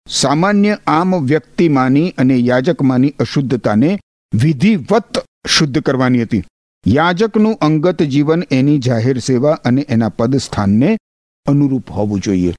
સામાન્ય 0.08 0.78
આમ 0.86 1.24
વ્યક્તિમાંની 1.24 2.14
અને 2.18 2.36
યાજકમાંની 2.36 3.14
અશુદ્ધતાને 3.18 4.00
વિધિવત 4.42 5.24
શુદ્ધ 5.48 5.78
કરવાની 5.78 6.22
હતી. 6.22 6.44
યાજકનું 6.86 7.58
અંગત 7.60 8.02
જીવન 8.02 8.42
એની 8.50 8.78
જાહેર 8.78 9.18
સેવા 9.18 9.50
અને 9.50 9.86
એના 9.88 10.08
પદ 10.08 10.36
સ્થાનને 10.36 10.98
અનુરૂપ 11.46 11.90
હોવું 11.90 12.20
જોઈએ. 12.20 12.54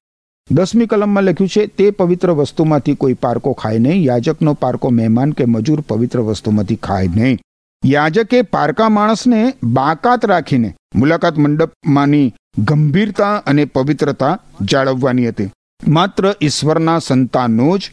દસમી 0.51 0.85
કલમમાં 0.85 1.23
લખ્યું 1.23 1.47
છે, 1.47 1.67
તે 1.67 1.91
પવિત્ર 1.91 2.31
વસ્તુમાંથી 2.31 2.95
કોઈ 2.95 3.13
પારકો 3.13 3.53
ખાય 3.53 3.79
નહીં, 3.79 4.03
યાજકનો 4.03 4.53
પારકો 4.53 4.89
મહેમાન 4.89 5.31
કે 5.31 5.45
મજૂર 5.45 5.81
પવિત્ર 5.81 6.19
વસ્તુમાંથી 6.19 6.75
ખાય 6.75 7.07
નહીં. 7.07 7.39
યાજકે 7.85 8.41
પારકા 8.41 8.89
માણસને 8.89 9.53
બાકાત 9.63 10.25
રાખીને 10.25 10.75
મુલાકાત 10.95 11.37
મંડપમાંની 11.37 12.33
ગંભીરતા 12.57 13.35
અને 13.35 13.65
પવિત્રતા 13.65 14.39
જાળવવાની 14.61 15.27
હતી. 15.27 15.49
માત્ર 15.87 16.35
ઈશ્વરના 16.41 16.99
સંતાનો 16.99 17.77
જ 17.77 17.91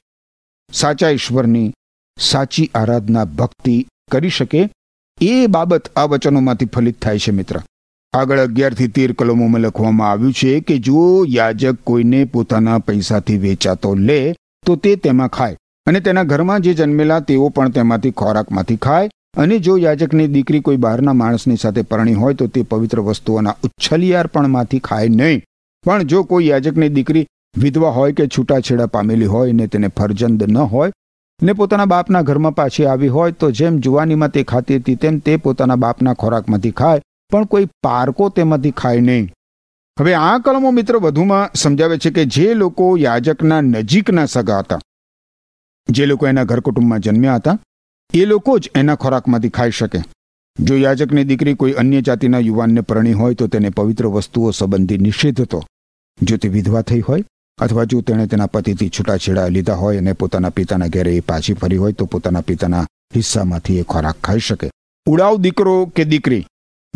સાચા 0.72 1.08
ઈશ્વરની 1.08 1.72
સાચી 2.20 2.70
આરાધના 2.74 3.24
ભક્તિ 3.24 3.86
કરી 4.10 4.28
શકે 4.28 4.70
એ 5.20 5.46
બાબત 5.46 5.88
આ 5.96 6.04
વચનોમાંથી 6.04 6.66
ફલિત 6.66 7.02
થાય 7.02 7.18
છે, 7.18 7.30
મિત્ર. 7.30 7.60
આગળ 8.12 8.38
અગિયારથી 8.38 8.88
તેર 8.88 9.12
કલમોમાં 9.12 9.60
લખવામાં 9.60 10.10
આવ્યું 10.10 10.32
છે 10.32 10.60
કે 10.60 10.78
જો 10.78 11.24
યાજક 11.28 11.74
કોઈને 11.84 12.24
પોતાના 12.24 12.78
પૈસાથી 12.78 13.38
વેચાતો 13.38 13.94
લે, 13.94 14.34
તો 14.66 14.76
તે 14.76 14.96
તેમાં 14.96 15.28
ખાય. 15.28 15.56
અને 15.86 16.00
તેના 16.00 16.22
ઘરમાં 16.22 16.60
જે 16.60 16.74
જન્મેલા 16.74 17.20
તેઓ 17.20 17.48
પણ 17.48 17.70
તેમાંથી 17.70 18.10
ખોરાકમાંથી 18.10 18.76
ખાય. 18.76 19.10
અને 19.36 19.58
જો 19.58 19.76
યાજકની 19.76 20.26
દીકરી 20.26 20.60
કોઈ 20.60 20.76
બહારના 20.76 21.12
માણસની 21.12 21.56
સાથે 21.56 21.82
પરણી 21.82 22.14
હોય, 22.14 22.34
તો 22.34 22.46
તે 22.46 22.62
પવિત્ર 22.62 23.00
વસ્તુઓના 23.00 23.56
ઉચ્છલિયાર્પણમાંથી 23.64 24.78
ખાય 24.78 25.08
નહીં. 25.08 25.42
પણ 25.84 26.02
જો 26.02 26.22
કોઈ 26.22 26.46
યાજકની 26.46 26.88
દીકરી 26.88 27.26
વિધવા 27.58 27.90
હોય 27.90 28.12
કે 28.12 28.26
છૂટાછેડા 28.26 28.86
પામેલી 28.86 29.26
હોય 29.26 29.50
અને 29.50 29.66
તેને 29.66 29.88
ફરજંદ 29.88 30.42
ન 30.42 30.58
હોય 30.58 30.92
ને 31.42 31.52
પોતાના 31.52 31.86
બાપના 31.86 32.22
ઘરમાં 32.22 32.54
પાછી 32.54 32.86
આવી 32.86 33.08
હોય 33.08 33.32
તો 33.32 33.50
જેમ 33.50 33.74
જુવાનીમાં 33.80 34.30
તે 34.30 34.42
ખાતી 34.44 34.78
હતી 34.78 34.96
તેમ 35.02 35.20
તે 35.20 35.36
પોતાના 35.36 35.76
બાપના 35.76 36.14
ખોરાકમાંથી 36.14 36.72
ખાય, 36.72 37.02
પણ 37.32 37.46
કોઈ 37.46 37.68
પારકો 37.82 38.30
તેમાંથી 38.30 38.72
ખાય 38.80 39.00
નહીં. 39.00 39.28
હવે 39.96 40.14
આ 40.14 40.38
કલમો 40.38 40.72
મિત્ર 40.72 40.98
વધુમાં 40.98 41.50
સમજાવે 41.54 41.98
છે 41.98 42.10
કે 42.10 42.24
જે 42.26 42.46
લોકો 42.54 42.88
યાજકના 42.96 43.62
નજીકના 43.62 44.26
સગા 44.26 44.60
હતા, 44.60 44.80
જે 45.88 46.06
લોકો 46.06 46.26
એના 46.26 46.44
ઘર 46.44 46.62
કુટુંબમાં 46.62 47.00
જન્મ્યા 47.00 47.36
હતા, 47.36 47.58
એ 48.14 48.26
લોકો 48.26 48.58
જ 48.58 48.70
એના 48.74 48.96
ખોરાકમાંથી 48.96 49.50
ખાઈ 49.50 49.72
શકે. 49.72 50.02
જો 50.58 50.76
યાજકની 50.76 51.24
દીકરી 51.24 51.54
કોઈ 51.54 51.72
અન્ય 51.72 52.00
જાતિના 52.00 52.38
યુવાનને 52.38 52.82
પરણી 52.82 53.12
હોય 53.12 53.34
તો 53.34 53.46
તેને 53.48 53.70
પવિત્ર 53.70 54.06
વસ્તુઓ 54.08 54.52
સંબંધી 54.52 54.98
નિષેધ 54.98 55.40
હતો 55.40 55.60
જો 56.22 56.36
તે 56.36 56.48
વિધવા 56.48 56.82
થઈ 56.82 57.00
હોય 57.00 57.24
અથવા 57.60 57.84
જો 57.84 58.00
તેણે 58.00 58.26
તેના 58.26 58.46
પતિથી 58.46 58.88
છૂટાછેડા 58.88 59.48
લીધા 59.48 59.74
હોય 59.74 59.98
અને 59.98 60.12
પોતાના 60.12 60.48
પિતાના 60.48 60.86
ઘેરે 60.86 61.16
એ 61.16 61.20
પાછી 61.20 61.52
ફરી 61.52 61.76
હોય 61.76 61.92
તો 61.92 62.04
પોતાના 62.04 62.40
પિતાના 62.40 62.86
હિસ્સામાંથી 63.16 63.78
એ 63.78 63.82
ખોરાક 63.82 64.16
ખાઈ 64.24 64.38
શકે. 64.38 64.70
ઉડાવ 65.06 65.36
દીકરો 65.36 65.86
કે 65.86 66.04
દીકરી? 66.04 66.46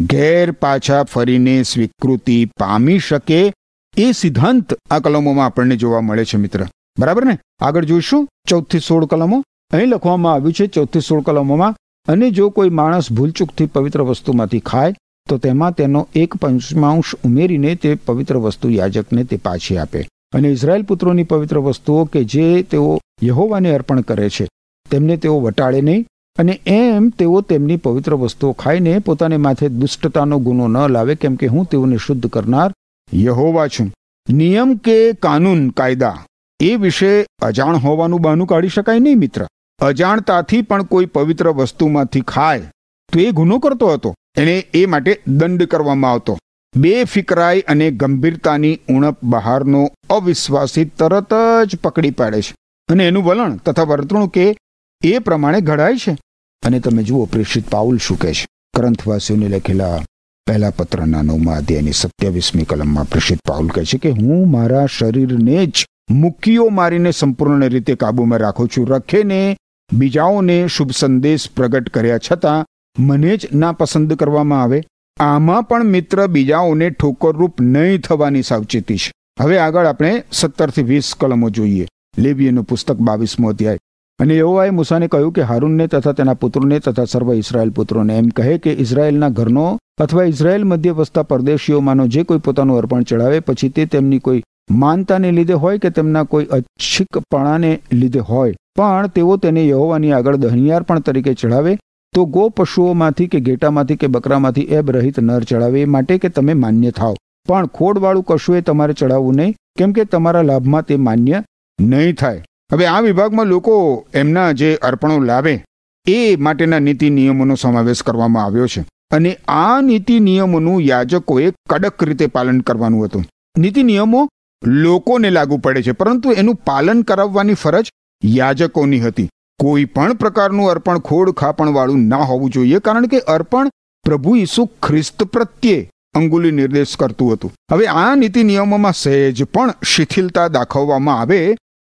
ઘેર 0.00 0.52
પાછા 0.52 1.02
ફરીને 1.02 1.62
સ્વીકૃતિ 1.62 2.44
પામી 2.44 2.98
શકે 2.98 3.52
એ 3.96 4.12
સિદ્ધાંત 4.12 4.74
આ 4.90 4.98
કલમોમાં 4.98 5.46
આપણને 5.46 5.76
જોવા 5.76 6.00
મળે 6.00 6.24
છે 6.24 6.36
મિત્ર. 6.36 6.66
બરાબર 6.98 7.24
ને? 7.24 7.38
આગળ 7.60 7.84
જોઈશું. 7.84 8.28
ચૌદથી 8.48 8.78
સોળ 8.78 9.06
કલમો. 9.06 9.44
અહીં 9.70 9.88
લખવામાં 9.88 10.32
આવ્યું 10.32 10.52
છે 10.52 10.66
ચૌદથી 10.66 11.00
સોળ 11.00 11.22
કલમોમાં, 11.22 11.76
અને 12.08 12.30
જો 12.30 12.50
કોઈ 12.50 12.68
માણસ 12.68 13.12
ભૂલચૂકથી 13.12 13.66
પવિત્ર 13.66 14.02
વસ્તુમાંથી 14.02 14.60
ખાય, 14.60 14.94
તો 15.28 15.38
તેમાં 15.38 15.72
તેનો 15.72 16.08
એક 16.14 16.36
પંચમાંશ 16.36 17.14
ઉમેરીને 17.24 17.74
તે 17.74 17.94
પવિત્ર 17.94 18.36
વસ્તુ 18.36 18.70
યાજકને 18.70 19.24
તે 19.24 19.36
પાછી 19.36 19.78
આપે. 19.78 20.08
અને 20.32 20.48
ઇઝરાયલ 20.48 20.82
પુત્રોની 20.82 21.22
પવિત્ર 21.22 21.58
વસ્તુઓ 21.58 22.04
કે 22.04 22.24
જે 22.24 22.62
તેઓ 22.62 22.98
યહોવાને 23.22 23.70
અર્પણ 23.74 24.00
કરે 24.00 24.28
છે, 24.28 24.48
તેમને 24.90 25.16
તેઓ 25.16 25.40
વટાળે 25.40 25.80
નહીં 25.80 26.06
અને 26.38 26.60
એમ 26.66 27.08
તેઓ 27.08 27.40
તેમની 27.40 27.76
પવિત્ર 27.76 28.14
વસ્તુઓ 28.14 28.52
ખાઈને 28.52 28.98
પોતાને 28.98 29.36
માથે 29.36 29.68
દુષ્ટતાનો 29.68 30.38
ગુનો 30.38 30.68
ન 30.68 30.76
લાવે, 30.88 31.14
કેમ 31.14 31.34
કે 31.34 31.46
હું 31.46 31.64
તેઓને 31.64 31.96
શુદ્ધ 31.96 32.26
કરનાર 32.26 32.70
યહોવા 33.14 33.66
છું. 33.68 33.92
નિયમ 34.28 34.74
કે 34.76 35.12
કાનૂન, 35.12 35.68
કાયદા, 35.68 36.24
એ 36.60 36.76
વિશે 36.76 37.26
અજાણ 37.42 37.76
હોવાનું 37.76 38.20
બહાનું 38.20 38.46
કાઢી 38.46 38.68
શકાય 38.68 38.98
નહીં, 38.98 39.18
મિત્ર. 39.18 39.46
અજાણતાથી 39.80 40.62
પણ 40.62 40.82
કોઈ 40.82 41.06
પવિત્ર 41.06 41.48
વસ્તુમાંથી 41.48 42.20
ખાય, 42.20 42.70
તો 43.12 43.20
એ 43.20 43.30
ગુનો 43.30 43.58
કરતો 43.58 43.88
હતો. 43.88 44.14
એને 44.36 44.56
એ 44.74 44.86
માટે 44.86 45.20
દંડ 45.26 45.62
કરવામાં 45.62 46.10
આવતો. 46.10 46.38
બે 46.76 47.04
ફિકરાઈ 47.04 47.60
અને 47.60 47.90
ગંભીરતાની 47.90 48.80
ઉણપ 48.88 49.18
બહારનો 49.22 49.90
અવિશ્વાસી 50.10 50.84
તરત 50.84 51.30
જ 51.66 51.78
પકડી 51.78 52.10
પાડે 52.10 52.42
છે. 52.42 52.54
અને 52.88 53.08
એનું 53.08 53.24
વલણ 53.24 53.56
તથા 53.56 53.82
વર્તણૂક 53.82 54.36
એ 54.36 54.56
એ 55.04 55.18
પ્રમાણે 55.18 55.60
ઘડાય 55.60 55.96
છે. 55.96 56.18
અને 56.66 56.80
તમે 56.80 57.02
જુઓ, 57.02 57.24
પ્રેષિત 57.24 57.70
પાઉલ 57.70 57.98
શું 57.98 58.18
કહે 58.18 58.32
છે? 58.32 58.46
ગ્રંથવાસીઓને 58.76 59.48
લખેલા 59.48 59.98
પહેલા 60.46 60.70
પત્રના 60.70 61.22
નવમા 61.22 61.56
અધ્યાયની 61.56 61.92
સત્યાવીસમી 61.92 62.64
કલમમાં 62.64 63.04
પ્રેષિત 63.04 63.38
પાઉલ 63.48 63.68
કહે 63.68 63.84
છે 63.84 63.98
કે, 63.98 64.10
હું 64.10 64.50
મારા 64.50 64.86
શરીરને 64.86 65.66
જ 65.66 65.86
મુક્કીઓ 66.10 66.68
મારીને 66.68 67.10
સંપૂર્ણ 67.10 67.68
રીતે 67.68 67.94
કાબૂમાં 67.94 68.38
રાખું 68.38 68.68
છું. 68.68 68.88
રખેને, 68.88 69.56
બીજાઓને 69.92 70.66
શુભ 70.66 70.90
સંદેશ 70.90 71.50
પ્રગટ 71.56 71.88
કર્યા 71.88 72.18
છતાં 72.18 72.66
મને 72.98 73.36
જ 73.36 73.48
નાપસંદ 73.54 74.12
કરવામાં 74.12 74.62
આવે. 74.62 74.82
આમાં 75.20 75.62
પણ 75.62 75.84
મિત્ર 75.84 76.26
બીજાઓને 76.26 76.90
ઠોકરરૂપ 76.90 77.60
નહીં 77.60 77.98
થવાની 77.98 78.42
સાવચેતી 78.42 78.96
છે. 78.96 79.12
હવે 79.40 79.58
આગળ 79.58 79.86
આપણે 79.86 80.22
સત્તરથી 80.32 80.82
વીસ 80.82 81.14
કલમો 81.20 81.50
જોઈએ. 81.50 81.86
લેવીએનું 82.18 82.64
પુસ્તક 82.64 82.96
બાવીસમો 82.96 83.48
અધ્યાય. 83.48 83.78
અને 84.18 84.36
યહોવાએ 84.36 84.70
મૂસાને 84.70 85.08
કહ્યું 85.08 85.32
કે 85.32 85.42
હારૂનને 85.42 85.86
તથા 85.86 86.12
તેના 86.12 86.34
પુત્રોને 86.34 86.78
તથા 86.78 87.04
સર્વ 87.04 87.34
ઇઝરાયલ 87.34 87.70
પુત્રોને 87.70 88.18
એમ 88.18 88.28
કહે 88.28 88.58
કે 88.58 88.72
ઇઝરાયલના 88.72 89.28
ઘરનો 89.28 89.78
અથવા 90.00 90.24
ઇઝરાયલ 90.24 90.64
મધ્ય 90.64 90.90
વસતા 90.90 91.22
પરદેશીઓમાંનો 91.22 92.06
જે 92.06 92.22
કોઈ 92.22 92.38
પોતાનું 92.38 92.78
અર્પણ 92.78 93.02
ચડાવે 93.02 93.40
પછી 93.40 93.68
તે 93.68 93.86
તેમની 93.86 94.18
કોઈ 94.18 94.42
માનતાને 94.70 95.32
લીધે 95.32 95.52
હોય 95.52 95.78
કે 95.78 95.90
તેમના 95.90 96.22
કોઈ 96.22 96.44
અચ્છિકપણાને 96.44 97.80
લીધે 97.92 98.20
હોય. 98.20 98.54
પણ 98.76 99.06
તેઓ 99.06 99.36
તેને 99.36 99.68
યહોવાની 99.68 100.12
આગળ 100.12 100.36
દહનિયાર 100.36 100.82
પણ 100.82 101.00
તરીકે 101.00 101.34
ચઢાવે 101.34 101.78
તો 102.14 102.24
ગો 102.24 102.48
પશુઓમાંથી 102.48 103.26
કે 103.26 103.40
ઘેટામાંથી 103.40 103.96
કે 103.96 104.06
બકરામાંથી 104.06 104.60
એબ 104.60 104.90
રહિત 104.90 105.20
નર 105.20 105.42
ચડાવે 105.42 105.82
એ 105.82 105.84
માટે 105.84 106.18
કે 106.18 106.28
તમે 106.28 106.54
માન્ય 106.54 106.90
થાઓ. 106.90 107.14
પણ 107.48 107.66
ખોડવાળું 107.66 108.24
કશું 108.24 108.56
એ 108.56 108.60
તમારે 108.60 108.92
ચડાવવું 108.92 109.34
નહીં, 109.34 109.54
કેમ 109.78 109.92
કે 109.92 110.04
તમારા 110.04 110.42
લાભમાં 110.42 110.82
તે 110.82 110.96
માન્ય 110.96 111.42
નહીં 111.80 112.14
થાય. 112.14 112.44
હવે 112.72 112.86
આ 112.86 113.00
વિભાગમાં 113.00 113.46
લોકો 113.46 114.06
એમના 114.14 114.52
જે 114.52 114.74
અર્પણો 114.74 115.18
લાવે, 115.20 115.64
એ 116.06 116.36
માટેના 116.36 116.78
નીતિ 116.78 117.10
નિયમોનો 117.10 117.54
સમાવેશ 117.54 118.02
કરવામાં 118.02 118.44
આવ્યો 118.44 118.66
છે. 118.66 118.84
અને 119.10 119.38
આ 119.48 119.80
નીતિ 119.80 120.20
નિયમોનું 120.20 120.80
યાજકોએ 120.80 121.52
કડક 121.68 122.04
રીતે 122.04 122.26
પાલન 122.26 122.60
કરવાનું 122.60 123.04
હતું. 123.04 123.24
નીતિ 123.58 123.82
નિયમો 123.82 124.28
લોકોને 124.64 125.30
લાગુ 125.30 125.58
પડે 125.58 125.82
છે, 125.82 125.92
પરંતુ 125.92 126.30
એનું 126.32 126.54
પાલન 126.54 127.02
કરાવવાની 127.02 127.54
ફરજ 127.54 127.90
યાજકોની 128.24 129.00
હતી. 129.00 129.28
કોઈ 129.58 129.84
પણ 129.84 130.12
પ્રકારનું 130.12 130.70
અર્પણ 130.70 130.98
ખોડ 130.98 131.30
ખાપણવાળું 131.30 132.06
ના 132.12 132.16
હોવું 132.16 132.50
જોઈએ, 132.50 132.78
કારણ 132.80 133.06
કે 133.06 133.18
અર્પણ 133.18 133.68
પ્રભુ 134.04 134.36
ઈસુ 134.36 134.62
ખ્રિસ્ત 134.82 135.24
પ્રત્યે 135.24 135.80
અંગુલી 136.14 136.50
નિર્દેશ 136.50 136.94
કરતું 136.96 137.32
હતું. 137.32 137.52
હવે 137.72 137.86
આ 137.86 138.14
નીતિ 138.14 138.42
નિયમોમાં 138.42 138.92
સહેજ 138.92 139.44
પણ 139.44 139.74
શિથિલતા 139.84 140.48
દાખવવામાં 140.48 141.20
આવે, 141.20 141.40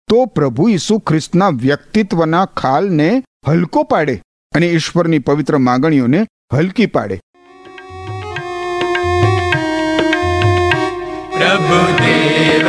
તો 0.10 0.26
પ્રભુ 0.26 0.70
ઈસુ 0.70 1.00
ખ્રિસ્તના 1.00 1.50
વ્યક્તિત્વના 1.50 2.46
ખાલને 2.46 3.10
હલકો 3.48 3.84
પાડે 3.84 4.16
અને 4.54 4.68
ઈશ્વરની 4.68 5.20
પવિત્ર 5.20 5.58
માગણીઓને 5.58 6.26
હલકી 6.54 6.86
પાડે. 6.86 7.20
પ્રભુ 11.38 11.82
દેવ 12.02 12.68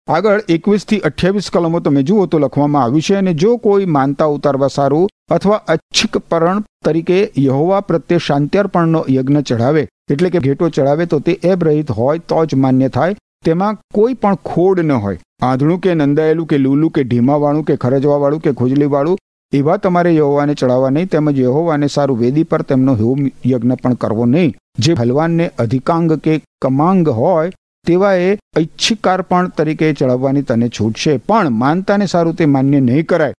આગળ 0.08 0.42
એકવીસથી 0.48 1.00
અઠ્યાવીસ 1.00 1.48
કલમો 1.52 1.80
તમે 1.80 2.02
જુઓ 2.04 2.26
તો 2.26 2.40
લખવામાં 2.40 2.84
આવ્યું 2.84 3.02
છે 3.02 3.16
અને 3.16 3.34
જો 3.34 3.52
કોઈ 3.58 3.86
માનતા 3.92 4.28
ઉતારવા 4.28 4.70
સારું 4.70 5.08
અથવા 5.32 5.60
અચ્છિક 5.68 6.18
પરણ 6.30 6.60
તરીકે 6.86 7.20
યહોવા 7.40 7.82
પ્રત્યે 7.82 8.20
શાંત્યર્પણનો 8.20 9.02
યજ્ઞ 9.10 9.42
ચઢાવે 9.42 9.84
એટલે 10.12 10.30
કે 10.30 10.40
ઘેટો 10.40 10.70
ચઢાવે 10.70 11.06
તો 11.06 11.20
તે 11.20 11.38
એબ 11.44 11.64
રહિત 11.64 11.92
હોય 11.92 12.26
તો 12.28 12.46
જ 12.46 12.56
માન્ય 12.56 12.90
થાય 12.90 13.16
તેમાં 13.46 13.78
કોઈ 13.94 14.14
પણ 14.14 14.36
ખોડ 14.46 14.80
ન 14.80 14.92
હોય. 14.92 15.20
આંધળું 15.42 15.80
કે 15.80 15.94
નંદાયેલું 15.94 16.48
કે 16.48 16.58
લૂલું 16.58 16.92
કે 16.92 17.04
ઢીમાવાળું 17.04 17.66
કે 17.66 17.76
ખરજવાવાળું 17.76 18.42
કે 18.42 18.52
ખુજલીવાળું, 18.52 19.18
એવા 19.54 19.78
તમારે 19.78 20.12
યહોવાને 20.16 20.54
ચડાવવા 20.54 20.90
નહીં, 20.90 21.10
તેમજ 21.10 21.40
યહોવાને 21.40 21.88
સારું 21.88 22.20
વેદી 22.20 22.44
પર 22.44 22.62
તેમનો 22.62 22.96
હોમ 22.96 23.28
યજ્ઞ 23.46 23.76
પણ 23.82 23.94
કરવો 23.94 24.26
નહીં. 24.26 24.56
જે 24.80 24.94
ભલવાનને 24.94 25.52
અધિકાંગ 25.60 26.12
કે 26.20 26.42
કમાંગ 26.62 27.08
હોય, 27.10 27.52
તેવા 27.86 28.16
એ 28.16 28.30
ઐચ્છિકાર્પણ 28.58 29.52
તરીકે 29.58 29.94
ચડાવવાની 29.94 30.42
તને 30.42 30.70
છૂટ 30.70 30.96
છે. 30.96 31.18
પણ 31.18 31.50
માનતાને 31.50 32.06
સારું 32.06 32.36
તે 32.36 32.46
માન્ય 32.46 32.80
નહીં 32.80 33.06
કરાય. 33.06 33.34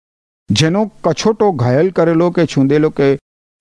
જેનો 0.50 0.90
કછોટો 1.04 1.52
ઘાયલ 1.52 1.90
કરેલો 1.90 2.30
કે 2.30 2.46
છૂંદેલો 2.46 2.90
કે 2.90 3.08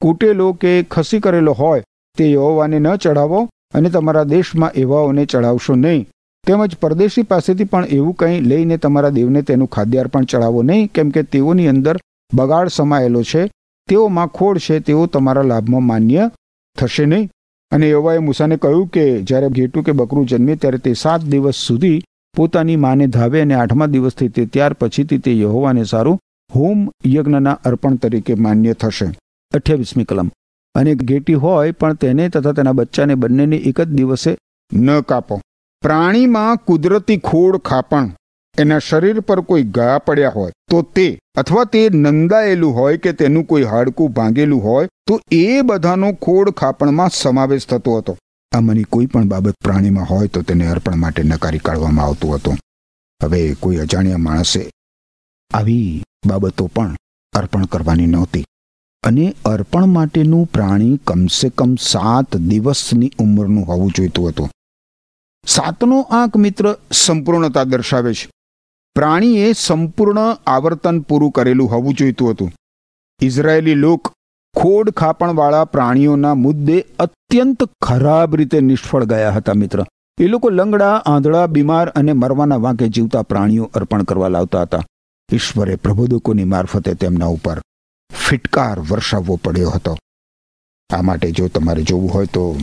કૂટેલો 0.01 0.47
કે 0.53 0.71
ખસી 0.83 1.19
કરેલો 1.19 1.53
હોય, 1.53 1.83
તે 2.17 2.31
યહોવાને 2.31 2.79
ન 2.79 2.95
ચડાવો 2.95 3.39
અને 3.73 3.89
તમારા 3.89 4.23
દેશમાં 4.23 4.75
એવાઓને 4.75 5.25
ચડાવશો 5.25 5.75
નહીં. 5.75 6.07
તેમજ 6.47 6.75
પરદેશી 6.75 7.23
પાસેથી 7.23 7.63
પણ 7.63 7.85
એવું 7.85 8.13
કંઈ 8.13 8.39
લઈને 8.41 8.77
તમારા 8.77 9.09
દેવને 9.09 9.41
તેનું 9.41 9.67
ખાદ્યાર્પણ 9.67 10.23
ચડાવો 10.23 10.63
નહીં, 10.63 10.87
કેમ 10.87 11.09
કે 11.09 11.23
તેઓની 11.23 11.67
અંદર 11.67 11.97
બગાડ 12.33 12.67
સમાયેલો 12.67 13.23
છે, 13.23 13.51
તેઓમાં 13.89 14.27
ખોડ 14.27 14.57
છે, 14.57 14.79
તેઓ 14.79 15.05
તમારા 15.05 15.41
લાભમાં 15.41 15.83
માન્ય 15.83 16.31
થશે 16.77 17.05
નહીં. 17.05 17.29
અને 17.71 17.89
એવાએ 17.89 18.17
મૂસાને 18.17 18.57
કહ્યું 18.57 18.87
કે 18.87 19.21
જ્યારે 19.21 19.49
ઘેટું 19.49 19.83
કે 19.83 19.91
બકરું 19.91 20.25
જન્મે 20.25 20.55
ત્યારે 20.55 20.77
તે 20.77 20.93
સાત 20.93 21.21
દિવસ 21.21 21.55
સુધી 21.55 22.01
પોતાની 22.37 22.75
માને 22.75 23.07
ધાવે 23.07 23.41
અને 23.41 23.53
આઠમા 23.53 23.85
દિવસથી 23.85 24.27
તે 24.27 24.45
ત્યાર 24.45 24.73
પછીથી 24.73 25.17
તે 25.17 25.39
યહોવાને 25.39 25.83
સારું 25.83 26.19
હોમ 26.55 26.89
યજ્ઞના 27.05 27.51
અર્પણ 27.51 27.95
તરીકે 27.95 28.33
માન્ય 28.33 28.73
થશે. 28.73 29.05
અઠ્યાવીસમી 29.53 30.03
કલમ. 30.03 30.27
અને 30.75 30.95
ઘેટી 30.95 31.33
હોય 31.33 31.71
પણ 31.71 31.93
તેને 31.93 32.29
તથા 32.29 32.51
તેના 32.51 32.71
બચ્ચાને 32.71 33.15
બંનેને 33.15 33.55
એક 33.55 33.81
જ 33.81 33.87
દિવસે 33.87 34.37
ન 34.73 34.99
કાપો. 35.01 35.41
પ્રાણીમાં 35.83 36.57
કુદરતી 36.57 37.17
ખોડ 37.17 37.57
ખાપણ, 37.57 38.11
એના 38.59 38.79
શરીર 38.79 39.19
પર 39.19 39.41
કોઈ 39.41 39.63
ગયા 39.63 39.97
પડ્યા 39.97 40.29
હોય, 40.29 40.51
તો 40.69 40.81
તે, 40.81 41.19
અથવા 41.35 41.63
તે 41.63 41.89
નંદાયેલું 41.89 42.75
હોય 42.75 42.97
કે 42.97 43.11
તેનું 43.13 43.43
કોઈ 43.43 43.63
હાડકું 43.63 44.11
ભાંગેલું 44.11 44.63
હોય, 44.63 44.87
તો 45.07 45.19
એ 45.31 45.61
બધાનો 45.61 46.13
ખોડ 46.13 46.49
ખાપણમાં 46.49 47.09
સમાવેશ 47.09 47.67
થતો 47.67 47.97
હતો. 47.97 48.17
આમાંની 48.51 48.83
કોઈ 48.83 49.05
પણ 49.05 49.27
બાબત 49.27 49.53
પ્રાણીમાં 49.63 50.05
હોય 50.05 50.27
તો 50.27 50.41
તેને 50.41 50.67
અર્પણ 50.67 50.95
માટે 50.95 51.23
નકારી 51.23 51.57
કાઢવામાં 51.57 52.05
આવતું 52.05 52.35
હતું. 52.35 52.57
હવે 53.23 53.55
કોઈ 53.59 53.77
અજાણ્યા 53.77 54.17
માણસે 54.17 54.69
આવી 55.51 56.03
બાબતો 56.27 56.67
પણ 56.67 56.95
અર્પણ 57.33 57.65
કરવાની 57.65 58.05
નહોતી. 58.05 58.45
અને 59.03 59.35
અર્પણ 59.45 59.85
માટેનું 59.85 60.45
પ્રાણી 60.45 60.99
કમસે 61.07 61.49
કમ 61.49 61.75
સાત 61.75 62.37
દિવસની 62.37 63.11
ઉંમરનું 63.19 63.65
હોવું 63.67 63.91
જોઈતું 63.97 64.29
હતું. 64.29 64.49
સાતનો 65.45 66.01
આંક 66.01 66.37
મિત્ર 66.37 66.75
સંપૂર્ણતા 66.91 67.63
દર્શાવે 67.63 68.13
છે. 68.13 68.29
પ્રાણીએ 68.95 69.53
સંપૂર્ણ 69.53 70.19
આવર્તન 70.47 70.99
પૂરું 70.99 71.31
કરેલું 71.31 71.71
હોવું 71.71 71.93
જોઈતું 71.93 72.31
હતું. 72.31 72.51
ઇઝરાયેલી 73.21 73.75
લોક 73.75 74.07
ખોડ 74.61 74.89
ખાપણવાળા 74.89 75.65
પ્રાણીઓના 75.65 76.33
મુદ્દે 76.33 76.85
અત્યંત 76.99 77.63
ખરાબ 77.81 78.35
રીતે 78.35 78.59
નિષ્ફળ 78.59 79.03
ગયા 79.03 79.31
હતા 79.31 79.53
મિત્ર. 79.53 79.85
એ 80.19 80.27
લોકો 80.27 80.49
લંગડા, 80.49 81.03
આંધળા, 81.05 81.47
બીમાર 81.47 81.89
અને 81.89 82.13
મરવાના 82.13 82.55
વાંકે 82.55 82.87
જીવતા 82.87 83.21
પ્રાણીઓ 83.21 83.71
અર્પણ 83.73 84.03
કરવા 84.03 84.27
લાવતા 84.27 84.61
હતા. 84.61 84.81
ઈશ્વરે 85.33 85.75
પ્રબોધકોની 85.75 86.43
મારફતે 86.43 86.93
તેમના 86.93 87.25
ઉપર 87.25 87.61
ફિટકાર 88.13 88.79
વર્ષાવવો 88.79 89.35
પડ્યો 89.35 89.69
હતો. 89.69 89.97
આ 90.93 91.01
માટે 91.01 91.31
જો 91.31 91.47
તમારે 91.47 91.83
જોવું 91.83 92.13
હોય 92.13 92.25
તો 92.25 92.57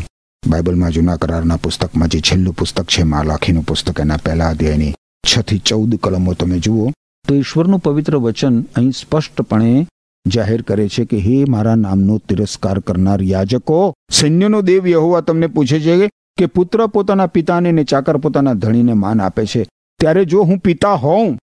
બાઇબલમાં 0.48 0.90
જૂના 0.90 1.16
કરારના 1.16 1.56
પુસ્તકમાં 1.56 2.08
જે 2.08 2.20
છેલ્લું 2.20 2.54
પુસ્તક 2.54 2.84
છે 2.84 3.02
માલાખીનું 3.02 3.66
પુસ્તક, 3.66 4.00
એના 4.00 4.16
પહેલા 4.16 4.48
અધ્યાયની 4.48 4.94
છ 5.26 5.40
થી 5.40 5.58
ચૌદ 5.58 5.94
કલમો 5.94 6.32
તમે 6.32 6.58
જુઓ, 6.58 6.90
તો 7.28 7.34
ઈશ્વરનું 7.34 7.80
પવિત્ર 7.80 8.16
વચન 8.16 8.62
અહીં 8.76 8.90
સ્પષ્ટપણે 8.90 9.86
જાહેર 10.26 10.62
કરે 10.62 10.88
છે 10.88 11.04
કે, 11.04 11.18
હે 11.18 11.44
મારા 11.48 11.74
નામનો 11.74 12.18
તિરસ્કાર 12.18 12.80
કરનાર 12.80 13.22
યાજકો, 13.22 13.94
સૈન્યનો 14.10 14.62
દેવ 14.62 14.86
યહોવા 14.86 15.20
તમને 15.20 15.46
પૂછે 15.46 15.80
છે 15.80 16.10
કે 16.38 16.46
પુત્ર 16.46 16.86
પોતાના 16.86 17.26
પિતાને 17.26 17.72
ને 17.72 17.84
ચાકર 17.84 18.16
પોતાના 18.16 18.52
ધણીને 18.52 18.92
માન 18.92 19.20
આપે 19.20 19.46
છે. 19.46 19.66
ત્યારે 20.00 20.24
જો 20.24 20.42
હું 20.42 20.58
પિતા 20.58 20.92
હોઉં, 20.92 21.38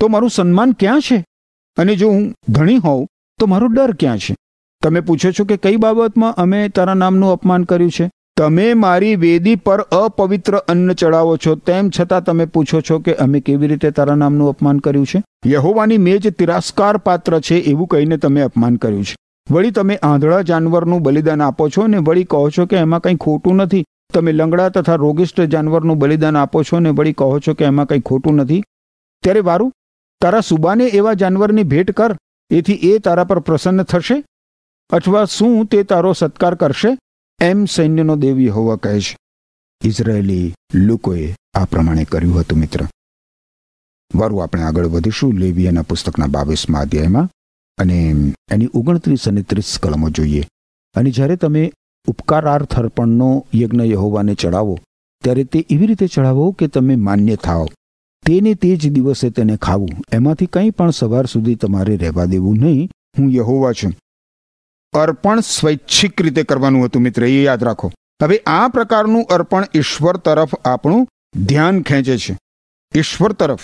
તો 0.00 0.08
મારું 0.08 0.30
સન્માન 0.30 0.72
ક્યાં 0.72 1.00
છે? 1.00 1.24
અને 1.76 1.96
જો 1.96 2.10
હું 2.10 2.34
ધણી 2.48 2.76
હોઉં, 2.76 3.06
તો 3.40 3.46
મારો 3.46 3.66
ડર 3.66 3.94
ક્યાં 3.94 4.18
છે? 4.18 4.36
તમે 4.82 5.00
પૂછો 5.00 5.30
છો 5.30 5.44
કે 5.44 5.56
કઈ 5.56 5.76
બાબતમાં 5.76 6.34
અમે 6.34 6.68
તારા 6.68 6.94
નામનું 6.94 7.32
અપમાન 7.32 7.64
કર્યું 7.64 7.90
છે? 7.90 8.10
તમે 8.36 8.74
મારી 8.74 9.16
વેદી 9.16 9.56
પર 9.56 9.80
અપવિત્ર 9.80 10.56
અન્ન 10.56 10.92
ચડાવો 10.92 11.36
છો. 11.36 11.54
તેમ 11.54 11.90
છતાં 11.90 12.24
તમે 12.24 12.44
પૂછો 12.44 12.80
છો 12.80 12.98
કે 12.98 13.14
અમે 13.14 13.40
કેવી 13.40 13.66
રીતે 13.66 13.90
તારા 13.90 14.14
નામનું 14.14 14.48
અપમાન 14.48 14.78
કર્યું 14.78 15.06
છે? 15.06 15.22
યહોવાની 15.46 15.98
મેજ 15.98 16.28
તિરસ્કાર 16.34 16.96
પાત્ર 16.96 17.40
છે 17.40 17.54
એવું 17.54 17.86
કહીને 17.86 18.16
તમે 18.16 18.40
અપમાન 18.40 18.76
કર્યું 18.76 19.04
છે. 19.04 19.16
વળી 19.50 19.70
તમે 19.70 19.96
આંધળા 19.96 20.42
જાનવરનું 20.42 21.02
બલિદાન 21.02 21.42
આપો 21.42 21.68
છો 21.68 21.86
ને 21.86 21.98
વળી 21.98 22.24
કહો 22.24 22.50
છો 22.50 22.66
કે 22.66 22.76
એમાં 22.76 23.00
કંઈ 23.00 23.16
ખોટું 23.16 23.56
નથી. 23.56 23.84
તમે 24.14 24.32
લંગડા 24.32 24.68
તથા 24.68 24.94
રોગિષ્ટ 24.94 25.40
જાનવરનું 25.40 25.98
બલિદાન 25.98 26.36
આપો 26.36 26.62
છો 26.62 26.78
ને 26.78 26.90
વળી 26.90 27.12
કહો 27.12 27.38
છો 27.38 27.54
કે 27.54 27.64
એમાં 27.64 27.86
કંઈ 27.86 28.00
ખોટું 28.00 28.34
નથી? 28.34 28.62
ત્યારે 29.22 29.40
વારું, 29.40 29.72
તારા 30.20 30.40
સુબાને 30.40 30.84
એવા 30.84 31.12
જાનવરની 31.12 31.62
ભેટ 31.62 31.90
કર. 31.90 32.16
એથી 32.50 32.74
એ 32.74 32.98
તારા 32.98 33.24
પર 33.24 33.38
પ્રસન્ન 33.38 33.82
થશે? 33.82 34.24
અથવા 34.90 35.24
શું 35.24 35.66
તે 35.66 35.82
તારો 35.82 36.12
સત્કાર 36.12 36.54
કરશે? 36.54 36.98
એમ 37.40 37.64
સૈન્યનો 37.64 38.16
દેવી 38.16 38.46
યહોવા 38.46 38.76
કહે 38.76 39.00
છે. 39.00 39.16
ઇઝરાયેલી 39.84 40.54
લોકોએ 40.74 41.34
આ 41.54 41.64
પ્રમાણે 41.64 42.04
કર્યું 42.04 42.40
હતું, 42.40 42.58
મિત્ર. 42.58 42.80
વારું 44.14 44.42
આપણે 44.42 44.62
આગળ 44.62 44.86
વધીશું 44.86 45.32
લેવિયાના 45.32 45.82
પુસ્તકના 45.82 46.26
બાવીસમાં 46.26 46.82
અધ્યાયમાં 46.82 47.30
અને 47.78 47.94
એની 48.50 48.68
ઓગણત્રીસ 48.74 49.28
અને 49.28 49.42
ત્રીસ 49.42 49.78
કલમો 49.82 50.10
જોઈએ. 50.10 50.48
અને 50.94 51.10
જ્યારે 51.10 51.36
તમે 51.36 51.72
ઉપકારાર્થ 52.08 52.78
અર્પણનો 52.78 53.46
યજ્ઞ 53.54 53.80
યહોવાને 53.80 54.34
ચડાવો 54.34 54.78
ત્યારે 55.24 55.44
તે 55.44 55.66
એવી 55.70 55.86
રીતે 55.86 56.06
ચડાવો 56.06 56.50
કે 56.50 56.68
તમે 56.68 56.96
માન્ય 56.96 57.36
થાઓ. 57.36 57.66
તેને 58.26 58.54
તે 58.54 58.76
જ 58.76 58.92
દિવસે 58.92 59.30
તેને 59.30 59.56
ખાવું. 59.56 59.88
એમાંથી 60.12 60.46
કંઈ 60.46 60.70
પણ 60.70 60.90
સવાર 60.90 61.26
સુધી 61.26 61.54
તમારે 61.54 61.96
રહેવા 61.96 62.24
દેવું 62.24 62.56
નહીં. 62.56 62.90
હું 63.18 63.30
યહોવા 63.30 63.72
છું. 63.72 63.92
અર્પણ 64.94 65.40
સ્વૈચ્છિક 65.40 66.22
રીતે 66.22 66.42
કરવાનું 66.42 66.84
હતું, 66.84 67.02
મિત્ર, 67.02 67.24
એ 67.24 67.42
યાદ 67.42 67.64
રાખો. 67.64 67.92
હવે 68.22 68.38
આ 68.46 68.68
પ્રકારનું 68.68 69.24
અર્પણ 69.24 69.64
ઈશ્વર 69.74 70.16
તરફ 70.16 70.54
આપણું 70.54 71.08
ધ્યાન 71.46 71.82
ખેંચે 71.82 72.18
છે. 72.18 72.38
ઈશ્વર 72.94 73.32
તરફ. 73.32 73.60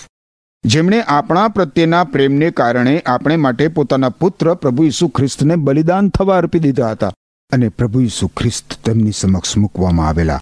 જેમણે 0.65 1.01
આપણા 1.01 1.47
પ્રત્યેના 1.47 2.03
પ્રેમને 2.03 2.51
કારણે 2.51 3.03
આપણે 3.05 3.35
માટે 3.35 3.67
પોતાના 3.67 4.09
પુત્ર 4.09 4.53
પ્રભુ 4.53 4.83
ઈસુ 4.83 5.07
ખ્રિસ્તને 5.07 5.55
બલિદાન 5.55 6.09
થવા 6.09 6.37
અર્પી 6.37 6.59
દીધા 6.59 6.91
હતા 6.91 7.13
અને 7.51 7.69
પ્રભુ 7.69 8.01
ઈસુ 8.01 8.27
ખ્રિસ્ત 8.27 8.85
તેમની 8.85 9.11
સમક્ષ 9.11 9.57
મૂકવામાં 9.57 10.07
આવેલા 10.07 10.39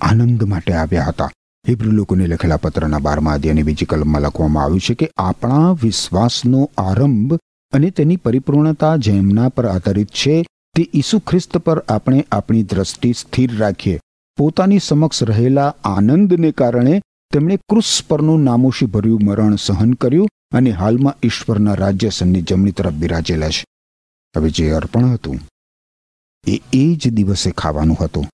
આનંદ 0.00 0.44
માટે 0.44 0.72
આવ્યા 0.72 1.04
હતા. 1.04 1.30
હિબ્રુ 1.68 1.90
લોકોને 1.90 2.26
લખેલા 2.26 2.56
પત્રના 2.56 2.98
બારમા 2.98 3.32
અધ્યાયની 3.32 3.62
બીજી 3.62 3.86
કલમમાં 3.86 4.22
લખવામાં 4.22 4.64
આવ્યું 4.64 4.80
છે 4.80 4.94
કે 4.94 5.10
આપણા 5.16 5.72
વિશ્વાસનો 5.82 6.70
આરંભ 6.78 7.38
અને 7.72 7.90
તેની 7.90 8.16
પરિપૂર્ણતા 8.16 8.96
જેમના 8.96 9.48
પર 9.48 9.66
આધારિત 9.66 10.10
છે, 10.10 10.36
તે 10.76 10.82
ઈસુ 10.94 11.18
ખ્રિસ્ત 11.18 11.58
પર 11.58 11.78
આપણે 11.88 12.24
આપણી 12.32 12.62
દ્રષ્ટિ 12.62 13.12
સ્થિર 13.12 13.58
રાખીએ. 13.58 14.00
પોતાની 14.38 14.78
સમક્ષ 14.78 15.22
રહેલા 15.22 15.74
આનંદને 15.84 16.50
કારણે 16.52 16.94
તેમણે 17.32 17.56
ક્રુસ 17.56 17.92
પરનું 18.08 18.40
નામોશી 18.40 18.86
ભર્યું 18.86 19.24
મરણ 19.24 19.56
સહન 19.56 19.92
કર્યું 19.94 20.28
અને 20.52 20.70
હાલમાં 20.70 21.18
ઈશ્વરના 21.22 21.74
રાજ્યસનની 21.74 22.42
જમણી 22.42 22.70
તરફ 22.70 22.92
બિરાજેલા 22.94 23.48
છે. 23.48 23.64
હવે 24.34 24.50
જે 24.50 24.70
અર્પણ 24.70 25.06
હતું, 25.06 25.38
એ 26.46 26.60
એ 26.72 26.84
જ 26.94 27.08
દિવસે 27.08 27.50
ખાવાનું 27.50 27.96
હતું. 28.00 28.26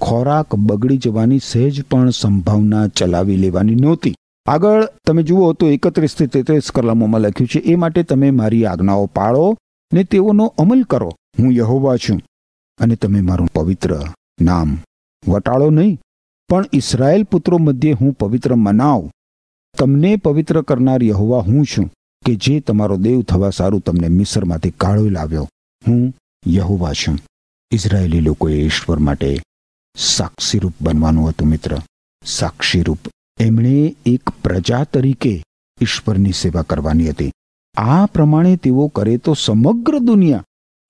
ખોરાક 0.00 0.54
બગડી 0.54 0.96
જવાની 0.96 1.38
સહેજ 1.38 1.82
પણ 1.84 2.10
સંભાવના 2.10 2.86
ચલાવી 2.88 3.36
લેવાની 3.36 3.74
નહોતી. 3.74 4.14
આગળ 4.50 4.84
તમે 5.06 5.22
જુઓ 5.22 5.52
તો 5.52 5.70
એકત્રીસથી 5.70 6.26
તેત્રીસ 6.26 6.70
કલમોમાં 6.70 7.20
લખ્યું 7.20 7.48
છે, 7.48 7.58
એ 7.58 7.74
માટે 7.74 8.02
તમે 8.02 8.30
મારી 8.30 8.64
આજ્ઞાઓ 8.66 9.06
પાળો 9.06 9.56
ને 9.92 10.04
તેઓનો 10.04 10.54
અમલ 10.58 10.82
કરો. 10.82 11.12
હું 11.38 11.52
યહોવા 11.52 11.96
છું 11.96 12.20
અને 12.78 12.96
તમે 12.96 13.20
મારું 13.20 13.48
પવિત્ર 13.54 14.00
નામ 14.40 14.78
વટાળો 15.28 15.70
નહીં. 15.70 16.00
પણ 16.48 16.64
ઇસરાયેલ 16.72 17.22
પુત્રો 17.22 17.58
મધ્યે 17.58 17.92
હું 17.92 18.12
પવિત્ર 18.12 18.54
મનાવ. 18.54 19.10
તમને 19.78 20.16
પવિત્ર 20.16 20.62
કરનાર 20.62 21.02
યહોવા 21.02 21.40
હું 21.40 21.64
છું, 21.64 21.90
કે 22.26 22.34
જે 22.34 22.60
તમારો 22.60 22.96
દેવ 22.96 23.22
થવા 23.22 23.50
સારું 23.50 23.80
તમને 23.80 24.08
મિસરમાંથી 24.08 24.70
કાઢો 24.70 25.08
લાવ્યો. 25.08 25.48
હું 25.88 26.14
યહોવા 26.48 26.92
છું. 26.92 27.18
ઇઝરાયેલી 27.70 28.20
લોકોએ 28.20 28.60
ઈશ્વર 28.62 28.98
માટે 28.98 29.40
સાક્ષીરૂપ 29.96 30.74
બનવાનું 30.80 31.28
હતું, 31.28 31.48
મિત્ર. 31.48 31.78
સાક્ષીરૂપ 32.24 32.98
એમણે 33.40 33.96
એક 34.06 34.30
પ્રજા 34.30 34.84
તરીકે 34.84 35.42
ઈશ્વરની 35.80 36.32
સેવા 36.32 36.62
કરવાની 36.62 37.10
હતી. 37.10 37.32
આ 37.76 38.06
પ્રમાણે 38.06 38.56
તેઓ 38.56 38.88
કરે 38.88 39.16
તો 39.16 39.34
સમગ્ર 39.34 39.98
દુનિયા 39.98 40.44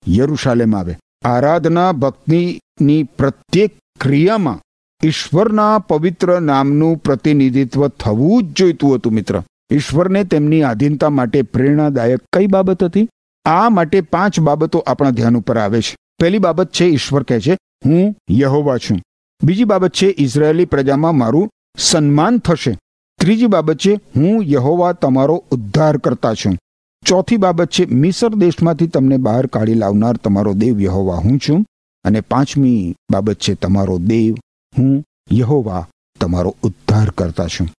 યરુશાલેમ 0.07 0.75
આવે. 0.75 0.97
આરાધના 1.25 1.91
ભક્તિની 1.91 3.03
પ્રત્યેક 3.03 3.77
ક્રિયામાં 3.99 4.59
ઈશ્વરના 5.03 5.79
પવિત્ર 5.79 6.39
નામનું 6.41 6.97
પ્રતિનિધિત્વ 6.97 7.87
થવું 7.87 8.43
જ 8.43 8.55
જોઈતું 8.55 8.95
હતું 8.95 9.13
મિત્ર. 9.13 9.43
ઈશ્વરને 9.71 10.23
તેમની 10.23 10.63
આધીનતા 10.63 11.09
માટે 11.09 11.41
પ્રેરણાદાયક 11.41 12.19
કઈ 12.33 12.47
બાબત 12.47 12.83
હતી? 12.83 13.09
આ 13.45 13.69
માટે 13.69 14.01
પાંચ 14.01 14.39
બાબતો 14.39 14.79
આપણા 14.79 15.09
ધ્યાન 15.09 15.37
ઉપર 15.37 15.57
આવે 15.57 15.81
છે. 15.81 15.95
પહેલી 16.19 16.37
બાબત 16.37 16.71
છે 16.71 16.85
ઈશ્વર 16.85 17.23
કહે 17.23 17.39
છે, 17.39 17.57
હું 17.85 18.15
યહોવા 18.31 18.77
છું. 18.77 19.01
બીજી 19.43 19.63
બાબત 19.63 19.91
છે, 19.91 20.05
ઇઝરાયેલી 20.05 20.65
પ્રજામાં 20.65 21.15
મારું 21.15 21.49
સન્માન 21.77 22.37
થશે. 22.37 22.77
ત્રીજી 23.19 23.45
બાબત 23.45 23.77
છે, 23.77 23.99
હું 24.15 24.43
યહોવા 24.43 24.91
તમારો 24.91 25.43
ઉદ્ધાર 25.51 25.97
કરતા 25.97 26.33
છું. 26.33 26.57
ચોથી 27.05 27.37
બાબત 27.37 27.69
છે, 27.69 27.85
મિસર 27.85 28.29
દેશમાંથી 28.29 28.87
તમને 28.87 29.17
બહાર 29.17 29.45
કાઢી 29.45 29.73
લાવનાર 29.73 30.17
તમારો 30.17 30.53
દેવ 30.53 30.81
યહોવા 30.81 31.15
હું 31.15 31.39
છું. 31.49 31.65
અને 32.03 32.21
પાંચમી 32.21 32.95
બાબત 33.11 33.35
છે, 33.35 33.53
તમારો 33.53 33.97
દેવ 33.97 34.35
હું 34.77 35.03
યહોવા 35.33 35.87
તમારો 36.19 36.55
ઉદ્ધાર 36.63 37.09
કરતા 37.09 37.47
છું. 37.47 37.69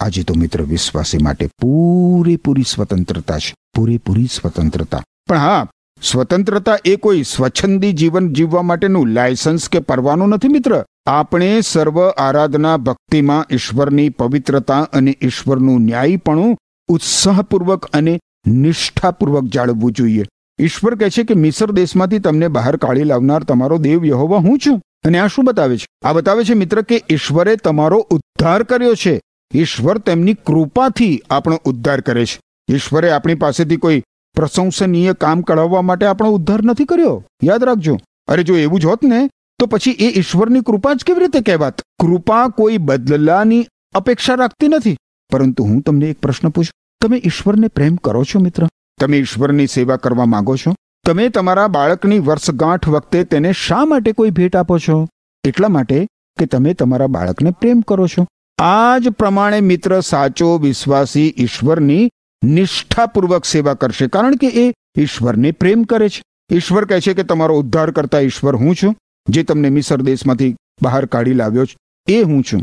આજે 0.00 0.22
તો 0.22 0.34
મિત્ર 0.34 0.62
વિશ્વાસી 0.62 1.18
માટે 1.18 1.46
પૂરેપૂરી 1.46 2.62
સ્વતંત્રતા 2.62 3.38
છે, 3.38 3.54
પૂરેપૂરી 3.76 4.24
સ્વતંત્રતા. 4.24 5.02
પણ 5.28 5.36
હા, 5.36 5.68
સ્વતંત્રતા 6.02 6.78
એ 6.84 6.96
કોઈ 6.96 7.22
સ્વચ્છંદી 7.22 7.92
જીવન 7.92 8.32
જીવવા 8.32 8.62
માટેનું 8.62 9.08
લાયસન્સ 9.08 9.68
કે 9.68 9.78
પરવાનું 9.78 10.28
નથી 10.28 10.48
મિત્ર. 10.48 10.84
આપણે 11.06 11.60
સર્વ 11.60 12.08
આરાધના 12.08 12.76
ભક્તિમાં 12.76 13.46
ઈશ્વરની 13.50 14.08
પવિત્રતા 14.08 14.80
અને 14.82 15.18
ઈશ્વરનું 15.22 15.80
ન્યાયીપણું 15.80 16.58
ઉત્સાહપૂર્વક 16.88 17.84
અને 17.84 18.20
નિષ્ઠાપૂર્વક 18.46 19.44
જાળવવું 19.44 19.92
જોઈએ. 19.92 20.24
ઈશ્વર 20.58 20.94
કહે 20.94 21.10
છે 21.10 21.22
કે 21.22 21.34
મિસર 21.34 21.70
દેશમાંથી 21.70 22.18
તમને 22.18 22.48
બહાર 22.48 22.76
કાઢી 22.76 23.02
લાવનાર 23.02 23.42
તમારો 23.42 23.78
દેવ 23.78 24.04
યહોવા 24.04 24.38
હું 24.38 24.58
છું. 24.58 24.82
અને 25.04 25.18
આ 25.18 25.26
શું 25.26 25.44
બતાવે 25.44 25.76
છે? 25.76 25.86
આ 26.04 26.12
બતાવે 26.12 26.44
છે 26.44 26.54
મિત્ર 26.54 26.82
કે 26.82 27.02
ઈશ્વરે 27.10 27.56
તમારો 27.56 27.98
ઉદ્ધાર 28.10 28.62
કર્યો 28.62 28.94
છે. 28.94 29.20
ઈશ્વર 29.54 29.98
તેમની 29.98 30.34
કૃપાથી 30.34 31.22
આપણો 31.30 31.60
ઉદ્ધાર 31.64 32.00
કરે 32.00 32.26
છે. 32.26 32.40
ઈશ્વરે 32.74 33.10
આપણી 33.10 33.34
પાસેથી 33.34 33.76
કોઈ 33.76 34.02
પ્રશંસનીય 34.36 35.12
કામ 35.12 35.40
કઢાવવા 35.40 35.82
માટે 35.82 36.06
આપણો 36.06 36.30
ઉદ્ધાર 36.30 36.62
નથી 36.62 36.84
કર્યો. 36.84 37.24
યાદ 37.44 37.64
રાખજો. 37.64 37.98
અરે 38.28 38.42
જો 38.42 38.56
એવું 38.56 38.80
જ 38.80 38.84
હોત 38.84 39.04
ને 39.04 39.30
તો 39.60 39.66
પછી 39.66 39.90
એ 39.90 40.18
ઈશ્વરની 40.18 40.60
કૃપા 40.60 40.94
જ 40.94 41.04
કેવી 41.04 41.20
રીતે 41.20 41.40
કહેવાત? 41.40 41.80
કૃપા 41.80 42.48
કોઈ 42.48 42.78
બદલાની 42.78 43.66
અપેક્ષા 43.94 44.34
રાખતી 44.34 44.68
નથી. 44.68 44.96
પરંતુ 45.30 45.64
હું 45.64 45.80
તમને 45.80 46.06
એક 46.06 46.20
પ્રશ્ન 46.20 46.48
પૂછું. 46.48 46.98
તમે 47.00 47.22
ઈશ્વરને 47.24 47.68
પ્રેમ 47.68 47.96
કરો 47.96 48.24
છો, 48.24 48.40
મિત્ર? 48.40 48.66
તમે 49.00 49.18
ઈશ્વરની 49.18 49.66
સેવા 49.66 49.96
કરવા 49.96 50.24
માંગો 50.24 50.56
છો? 50.56 50.74
તમે 51.06 51.28
તમારા 51.28 51.68
બાળકની 51.68 52.18
વર્ષગાંઠ 52.18 52.88
વખતે 52.88 53.24
તેને 53.24 53.52
શા 53.52 53.84
માટે 53.84 54.12
કોઈ 54.12 54.30
ભેટ 54.30 54.56
આપો 54.56 54.78
છો? 54.78 55.08
એટલા 55.44 55.68
માટે 55.68 56.06
કે 56.38 56.46
તમે 56.46 56.74
તમારા 56.74 57.06
બાળકને 57.06 57.50
પ્રેમ 57.50 57.80
કરો 57.80 58.06
છો. 58.06 58.26
આ 58.58 58.98
જ 58.98 59.08
પ્રમાણે, 59.08 59.60
મિત્ર, 59.60 60.00
સાચો 60.00 60.58
વિશ્વાસી 60.58 61.34
ઈશ્વરની 61.38 62.10
નિષ્ઠાપૂર્વક 62.44 63.44
સેવા 63.44 63.74
કરશે. 63.74 64.06
કારણ 64.06 64.36
કે 64.36 64.46
એ 64.46 64.72
ઈશ્વરને 64.98 65.50
પ્રેમ 65.50 65.82
કરે 65.82 66.08
છે. 66.08 66.22
ઈશ્વર 66.50 66.84
કહે 66.84 67.00
છે 67.00 67.14
કે 67.14 67.22
તમારો 67.22 67.56
ઉદ્ધાર 67.56 67.90
કરતા 67.90 68.18
ઈશ્વર 68.18 68.56
હું 68.56 68.74
છું. 68.74 68.96
જે 69.30 69.42
તમને 69.42 69.68
મિસર 69.70 70.02
દેશમાંથી 70.02 70.56
બહાર 70.82 71.06
કાઢી 71.06 71.32
લાવ્યો 71.32 71.66
છે, 71.66 71.76
એ 72.06 72.22
હું 72.22 72.42
છું. 72.42 72.62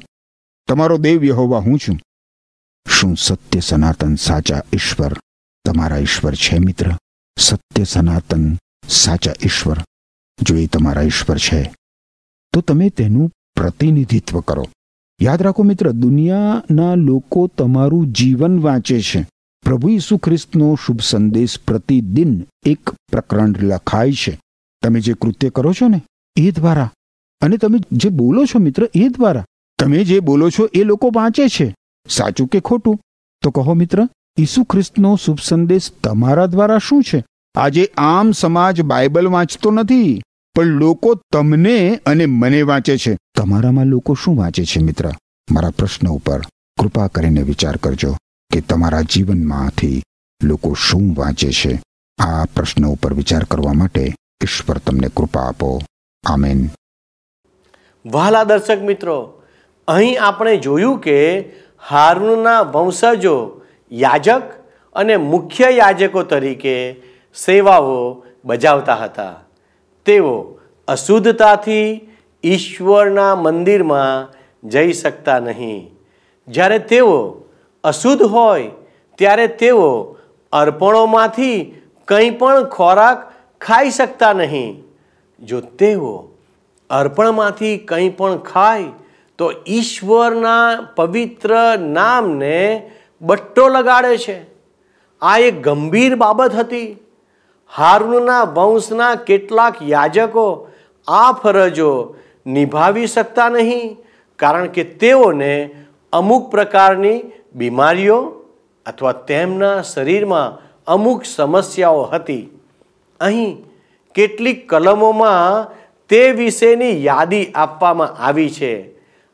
તમારો 0.67 0.97
દેવ 0.97 1.23
યહોવા 1.23 1.59
હું 1.59 1.79
છું. 1.79 1.97
શું 2.89 3.15
સત્ય 3.17 3.59
સનાતન 3.59 4.15
સાચા 4.15 4.61
ઈશ્વર 4.73 5.13
તમારા 5.65 5.97
ઈશ્વર 5.97 6.35
છે, 6.35 6.57
મિત્ર? 6.59 6.91
સત્ય 7.37 7.83
સનાતન 7.83 8.57
સાચા 8.87 9.33
ઈશ્વર 9.43 9.77
જો 10.41 10.55
એ 10.55 10.67
તમારા 10.67 11.01
ઈશ્વર 11.01 11.37
છે, 11.37 11.73
તો 12.53 12.61
તમે 12.61 12.89
તેનું 12.89 13.31
પ્રતિનિધિત્વ 13.55 14.39
કરો. 14.39 14.65
યાદ 15.21 15.41
રાખો 15.41 15.63
મિત્ર, 15.63 15.91
દુનિયાના 15.91 16.95
લોકો 16.95 17.47
તમારું 17.47 18.07
જીવન 18.07 18.59
વાંચે 18.59 19.01
છે. 19.01 19.27
પ્રભુ 19.61 19.89
ઈસુ 19.89 20.17
ખ્રિસ્તનો 20.17 20.75
શુભ 20.85 21.01
સંદેશ 21.01 21.59
પ્રતિદિન 21.59 22.47
એક 22.65 22.89
પ્રકરણ 22.89 23.55
લખાય 23.61 24.11
છે. 24.13 24.39
તમે 24.83 24.99
જે 24.99 25.13
કૃત્ય 25.13 25.49
કરો 25.49 25.73
છો 25.73 25.87
ને 25.87 26.01
એ 26.37 26.51
દ્વારા. 26.51 26.91
અને 27.41 27.57
તમે 27.57 27.77
જે 27.91 28.09
બોલો 28.09 28.45
છો 28.45 28.59
મિત્ર, 28.59 28.89
એ 28.93 29.07
દ્વારા. 29.09 29.45
તમે 29.79 30.03
જે 30.03 30.19
બોલો 30.19 30.49
છો, 30.49 30.69
એ 30.73 30.83
લોકો 30.83 31.11
વાંચે 31.13 31.47
છે. 31.47 31.75
સાચું 32.09 32.47
કે 32.47 32.59
ખોટું? 32.59 32.99
તો 33.41 33.51
કહો 33.51 33.73
મિત્ર, 33.73 34.07
ઈસુ 34.37 34.63
ખ્રિસ્તનો 34.63 35.15
શુભ 35.15 35.39
સંદેશ 35.43 35.91
તમારા 36.03 36.45
દ્વારા 36.45 36.77
શું 36.77 37.03
છે? 37.03 37.23
આજે 37.55 37.89
આમ 37.97 38.31
સમાજ 38.31 38.81
બાઇબલ 38.81 39.27
વાંચતો 39.27 39.71
નથી, 39.71 40.21
પણ 40.55 40.65
લોકો 40.65 41.15
તમને 41.31 41.99
અને 42.05 42.25
મને 42.25 42.61
વાંચે 42.61 42.97
છે. 42.97 43.17
તમારામાં 43.35 43.85
લોકો 43.85 44.13
શું 44.13 44.37
વાંચે 44.37 44.65
છે 44.65 44.79
મિત્ર? 44.79 45.11
મારા 45.51 45.69
પ્રશ્ન 45.69 46.07
ઉપર 46.07 46.41
કૃપા 46.79 47.07
કરીને 47.07 47.41
વિચાર 47.41 47.77
કરજો 47.77 48.17
કે 48.51 48.61
તમારા 48.61 49.01
જીવનમાંથી 49.01 50.03
લોકો 50.43 50.73
શું 50.73 51.13
વાંચે 51.17 51.51
છે? 51.51 51.81
આ 52.17 52.45
પ્રશ્ન 52.45 52.85
ઉપર 52.85 53.13
વિચાર 53.13 53.43
કરવા 53.43 53.73
માટે 53.73 54.15
ઈશ્વર 54.43 54.77
તમને 54.77 55.09
કૃપા 55.17 55.41
આપો. 55.41 55.81
આમેન. 56.23 56.69
વહાલા 58.05 58.43
દર્શક 58.43 58.81
મિત્રો, 58.81 59.41
અહીં 59.87 60.21
આપણે 60.21 60.57
જોયું 60.57 60.99
કે 60.99 61.17
હારૂનના 61.89 62.61
વંશજો 62.61 63.61
યાજક 63.91 64.41
અને 64.95 65.17
મુખ્ય 65.17 65.69
યાજકો 65.69 66.23
તરીકે 66.23 66.95
સેવાઓ 67.35 68.23
બજાવતા 68.45 68.95
હતા. 68.95 69.35
તેઓ 70.05 70.59
અશુદ્ધતાથી 70.87 72.09
ઈશ્વરના 72.43 73.35
મંદિરમાં 73.35 74.33
જઈ 74.69 74.93
શકતા 74.93 75.39
નહીં. 75.39 75.91
જ્યારે 76.47 76.79
તેઓ 76.79 77.43
અશુદ્ધ 77.83 78.21
હોય, 78.21 78.71
ત્યારે 79.17 79.47
તેઓ 79.47 80.17
અર્પણોમાંથી 80.53 81.81
કંઈ 82.07 82.29
પણ 82.29 82.63
ખોરાક 82.63 83.33
ખાઈ 83.61 83.89
શકતા 83.89 84.33
નહીં. 84.33 84.86
જો 85.41 85.61
તેઓ 85.61 86.13
અર્પણમાંથી 86.89 87.77
કંઈ 87.85 88.09
પણ 88.09 88.37
ખાય, 88.43 88.93
તો 89.39 89.45
ઈશ્વરના 89.67 90.93
પવિત્ર 90.95 91.51
નામને 91.79 92.59
બટ્ટો 93.21 93.67
લગાડે 93.69 94.17
છે. 94.17 94.37
આ 95.21 95.37
એક 95.39 95.61
ગંભીર 95.61 96.15
બાબત 96.15 96.55
હતી. 96.55 96.89
હારૂનના 97.71 98.43
વંશના 98.55 99.15
કેટલાક 99.27 99.81
યાજકો 99.83 100.47
આ 101.07 101.31
ફરજો 101.33 101.91
નિભાવી 102.45 103.07
શકતા 103.07 103.49
નહીં, 103.49 103.97
કારણ 104.39 104.67
કે 104.67 104.83
તેઓને 104.83 105.53
અમુક 106.13 106.51
પ્રકારની 106.51 107.19
બીમારીઓ 107.55 108.19
અથવા 108.85 109.13
તેમના 109.29 109.81
શરીરમાં 109.83 110.57
અમુક 110.87 111.25
સમસ્યાઓ 111.25 112.03
હતી. 112.11 112.43
અહીં 113.19 113.66
કેટલીક 114.17 114.69
કલમોમાં 114.69 115.73
તે 116.09 116.31
વિશેની 116.31 117.05
યાદી 117.05 117.51
આપવામાં 117.55 118.15
આવી 118.23 118.49
છે. 118.49 118.89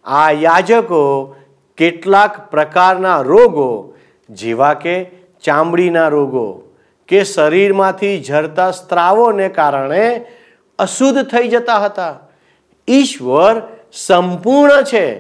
આ 0.06 0.32
યાજકો 0.32 1.36
કેટલાક 1.78 2.52
પ્રકારના 2.52 3.22
રોગો, 3.22 3.94
જેવા 4.30 4.74
કે 4.74 4.96
ચામડીના 5.44 6.08
રોગો, 6.08 6.64
કે 7.08 7.24
શરીરમાંથી 7.24 8.24
ઝરતા 8.24 8.72
સ્ત્રાવોને 8.72 9.50
કારણે 9.50 10.26
અશુદ્ધ 10.80 11.24
થઈ 11.24 11.48
જતા 11.48 11.80
હતા. 11.80 12.20
ઈશ્વર 12.88 13.62
સંપૂર્ણ 13.94 14.84
છે. 14.84 15.20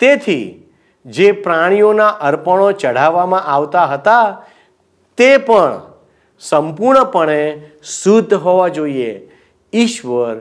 તેથી 0.00 0.62
જે 1.06 1.32
પ્રાણીઓના 1.32 2.08
અર્પણો 2.08 2.72
ચઢાવવામાં 2.72 3.42
આવતા 3.42 3.86
હતા, 3.86 4.44
તે 5.16 5.36
પણ 5.36 5.93
સંપૂર્ણપણે 6.38 7.70
શુદ્ધ 7.84 8.34
હોવા 8.34 8.68
જોઈએ. 8.68 9.30
ઈશ્વર 9.74 10.36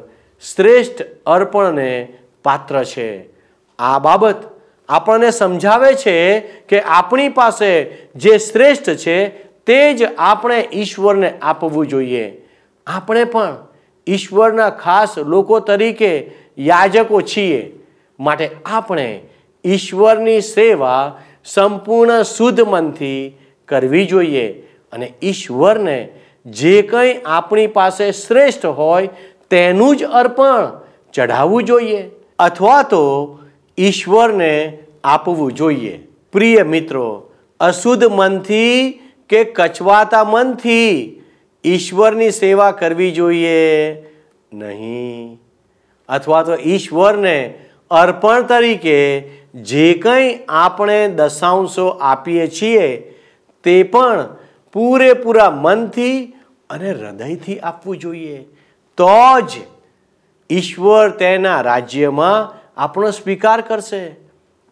શ્રેષ્ઠ 0.56 1.02
અર્પણને 1.26 2.14
પાત્ર 2.44 2.84
છે. 2.84 3.26
આ 3.80 4.00
બાબત 4.00 4.36
આપણને 4.90 5.32
સમજાવે 5.32 5.94
છે 5.94 6.40
કે 6.40 6.82
આપણી 6.82 7.30
પાસે 7.30 7.84
જે 8.16 8.38
શ્રેષ્ઠ 8.38 8.90
છે 8.90 9.30
તે 9.66 9.94
જ 9.94 10.04
આપણે 10.18 10.70
ઈશ્વરને 10.74 11.34
આપવું 11.42 11.88
જોઈએ. 11.88 12.48
આપણે 12.88 13.24
પણ 13.24 13.56
ઈશ્વરના 14.08 14.70
ખાસ 14.70 15.18
લોકો 15.18 15.60
તરીકે 15.60 16.32
યાજકો 16.58 17.22
છીએ. 17.22 17.80
માટે 18.20 18.50
આપણે 18.66 19.22
ઈશ્વરની 19.66 20.42
સેવા 20.42 21.20
સંપૂર્ણ 21.46 22.24
શુદ્ધ 22.24 22.62
મનથી 22.62 23.38
કરવી 23.68 24.06
જોઈએ. 24.06 24.63
અને 24.94 25.14
ઈશ્વરને 25.24 25.98
જે 26.46 26.82
કંઈ 26.82 27.20
આપણી 27.26 27.68
પાસે 27.68 28.12
શ્રેષ્ઠ 28.12 28.66
હોય 28.66 29.10
તેનું 29.50 29.98
જ 29.98 30.04
અર્પણ 30.04 30.72
ચઢાવવું 31.14 31.64
જોઈએ 31.64 32.02
અથવા 32.40 32.84
તો 32.84 33.04
ઈશ્વરને 33.78 34.78
આપવું 35.04 35.54
જોઈએ. 35.54 36.00
પ્રિય 36.34 36.64
મિત્રો, 36.64 37.32
અશુદ્ધ 37.60 38.04
મનથી 38.04 39.00
કે 39.30 39.44
કચવાતા 39.44 40.24
મનથી 40.24 41.22
ઈશ્વરની 41.66 42.32
સેવા 42.32 42.72
કરવી 42.72 43.12
જોઈએ 43.12 43.60
નહીં. 44.54 45.40
અથવા 46.10 46.44
તો 46.44 46.56
ઈશ્વરને 46.56 47.54
અર્પણ 47.92 48.42
તરીકે 48.42 49.20
જે 49.64 49.94
કંઈ 49.94 50.40
આપણે 50.50 51.08
દશાંશો 51.08 51.88
આપીએ 51.88 52.48
છીએ 52.48 52.88
તે 53.64 53.84
પણ 53.84 54.26
પૂરેપૂરા 54.74 55.52
મનથી 55.52 56.26
અને 56.70 56.92
હૃદયથી 56.92 57.60
આપવું 57.60 57.98
જોઈએ. 57.98 58.38
તો 58.98 59.42
જ 59.42 59.52
ઈશ્વર 60.50 61.10
તેના 61.10 61.62
રાજ્યમાં 61.62 62.64
આપણો 62.78 63.12
સ્વીકાર 63.12 63.62
કરશે. 63.62 64.16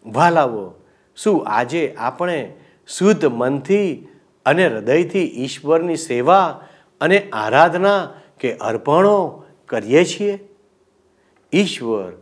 ભાલાવો, 0.06 0.74
શું 1.16 1.46
આજે 1.48 1.94
આપણે 1.98 2.54
શુદ્ધ 2.86 3.24
મનથી 3.24 4.08
અને 4.46 4.66
હૃદયથી 4.66 5.18
ઈશ્વરની 5.18 5.96
સેવા 5.96 6.60
અને 7.00 7.30
આરાધના 7.30 8.10
કે 8.40 8.54
અર્પણો 8.54 9.44
કરીએ 9.68 10.04
છીએ? 10.04 10.38
ઈશ્વર 11.52 12.12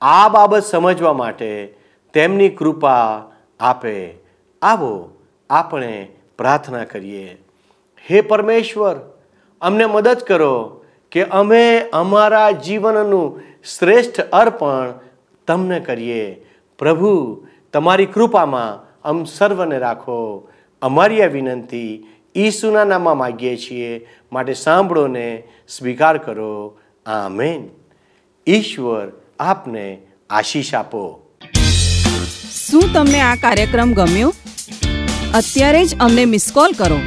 આ 0.00 0.28
બાબત 0.28 0.62
સમજવા 0.62 1.12
માટે 1.12 1.74
તેમની 2.12 2.48
કૃપા 2.48 3.22
આપે. 3.60 4.14
આવો, 4.62 5.10
આપણે 5.50 6.08
પ્રાર્થના 6.38 6.84
કરીએ. 6.84 7.42
હે 8.10 8.20
પરમેશ્વર, 8.20 8.96
અમને 9.60 9.86
મદદ 9.86 10.16
કરો 10.26 10.84
કે 11.10 11.22
અમે 11.22 11.80
અમારા 11.80 12.50
જીવનનું 12.50 13.42
શ્રેષ્ઠ 13.78 14.20
અર્પણ 14.20 14.94
તમને 15.46 15.80
કરીએ. 15.80 16.46
પ્રભુ, 16.78 17.46
તમારી 17.72 18.06
કૃપામાં 18.06 18.94
અમ 19.02 19.24
સર્વને 19.24 19.78
રાખો. 19.78 20.48
અમારી 20.82 21.22
આ 21.22 21.26
વિનંતી 21.26 22.06
ઈસુના 22.36 22.84
નામમાં 22.84 23.18
માગીએ 23.18 23.56
છીએ. 23.56 24.08
માટે 24.32 24.54
સાંભળો 24.54 25.06
ને 25.06 25.42
સ્વીકાર 25.68 26.18
કરો. 26.18 26.78
આમેન. 27.06 27.68
ઈશ્વર 28.46 29.12
આપને 29.40 29.98
આશીષ 30.30 30.74
આપો. 30.74 31.20
શું 32.68 32.82
તમને 32.94 33.20
આ 33.20 33.34
કાર્યક્રમ 33.34 33.92
ગમ્યો? 33.92 34.32
અત્યારે 35.38 35.82
જ 35.90 35.96
અમને 35.98 36.24
મિસ 36.32 36.46
કોલ 36.56 36.72
કરો. 36.78 36.98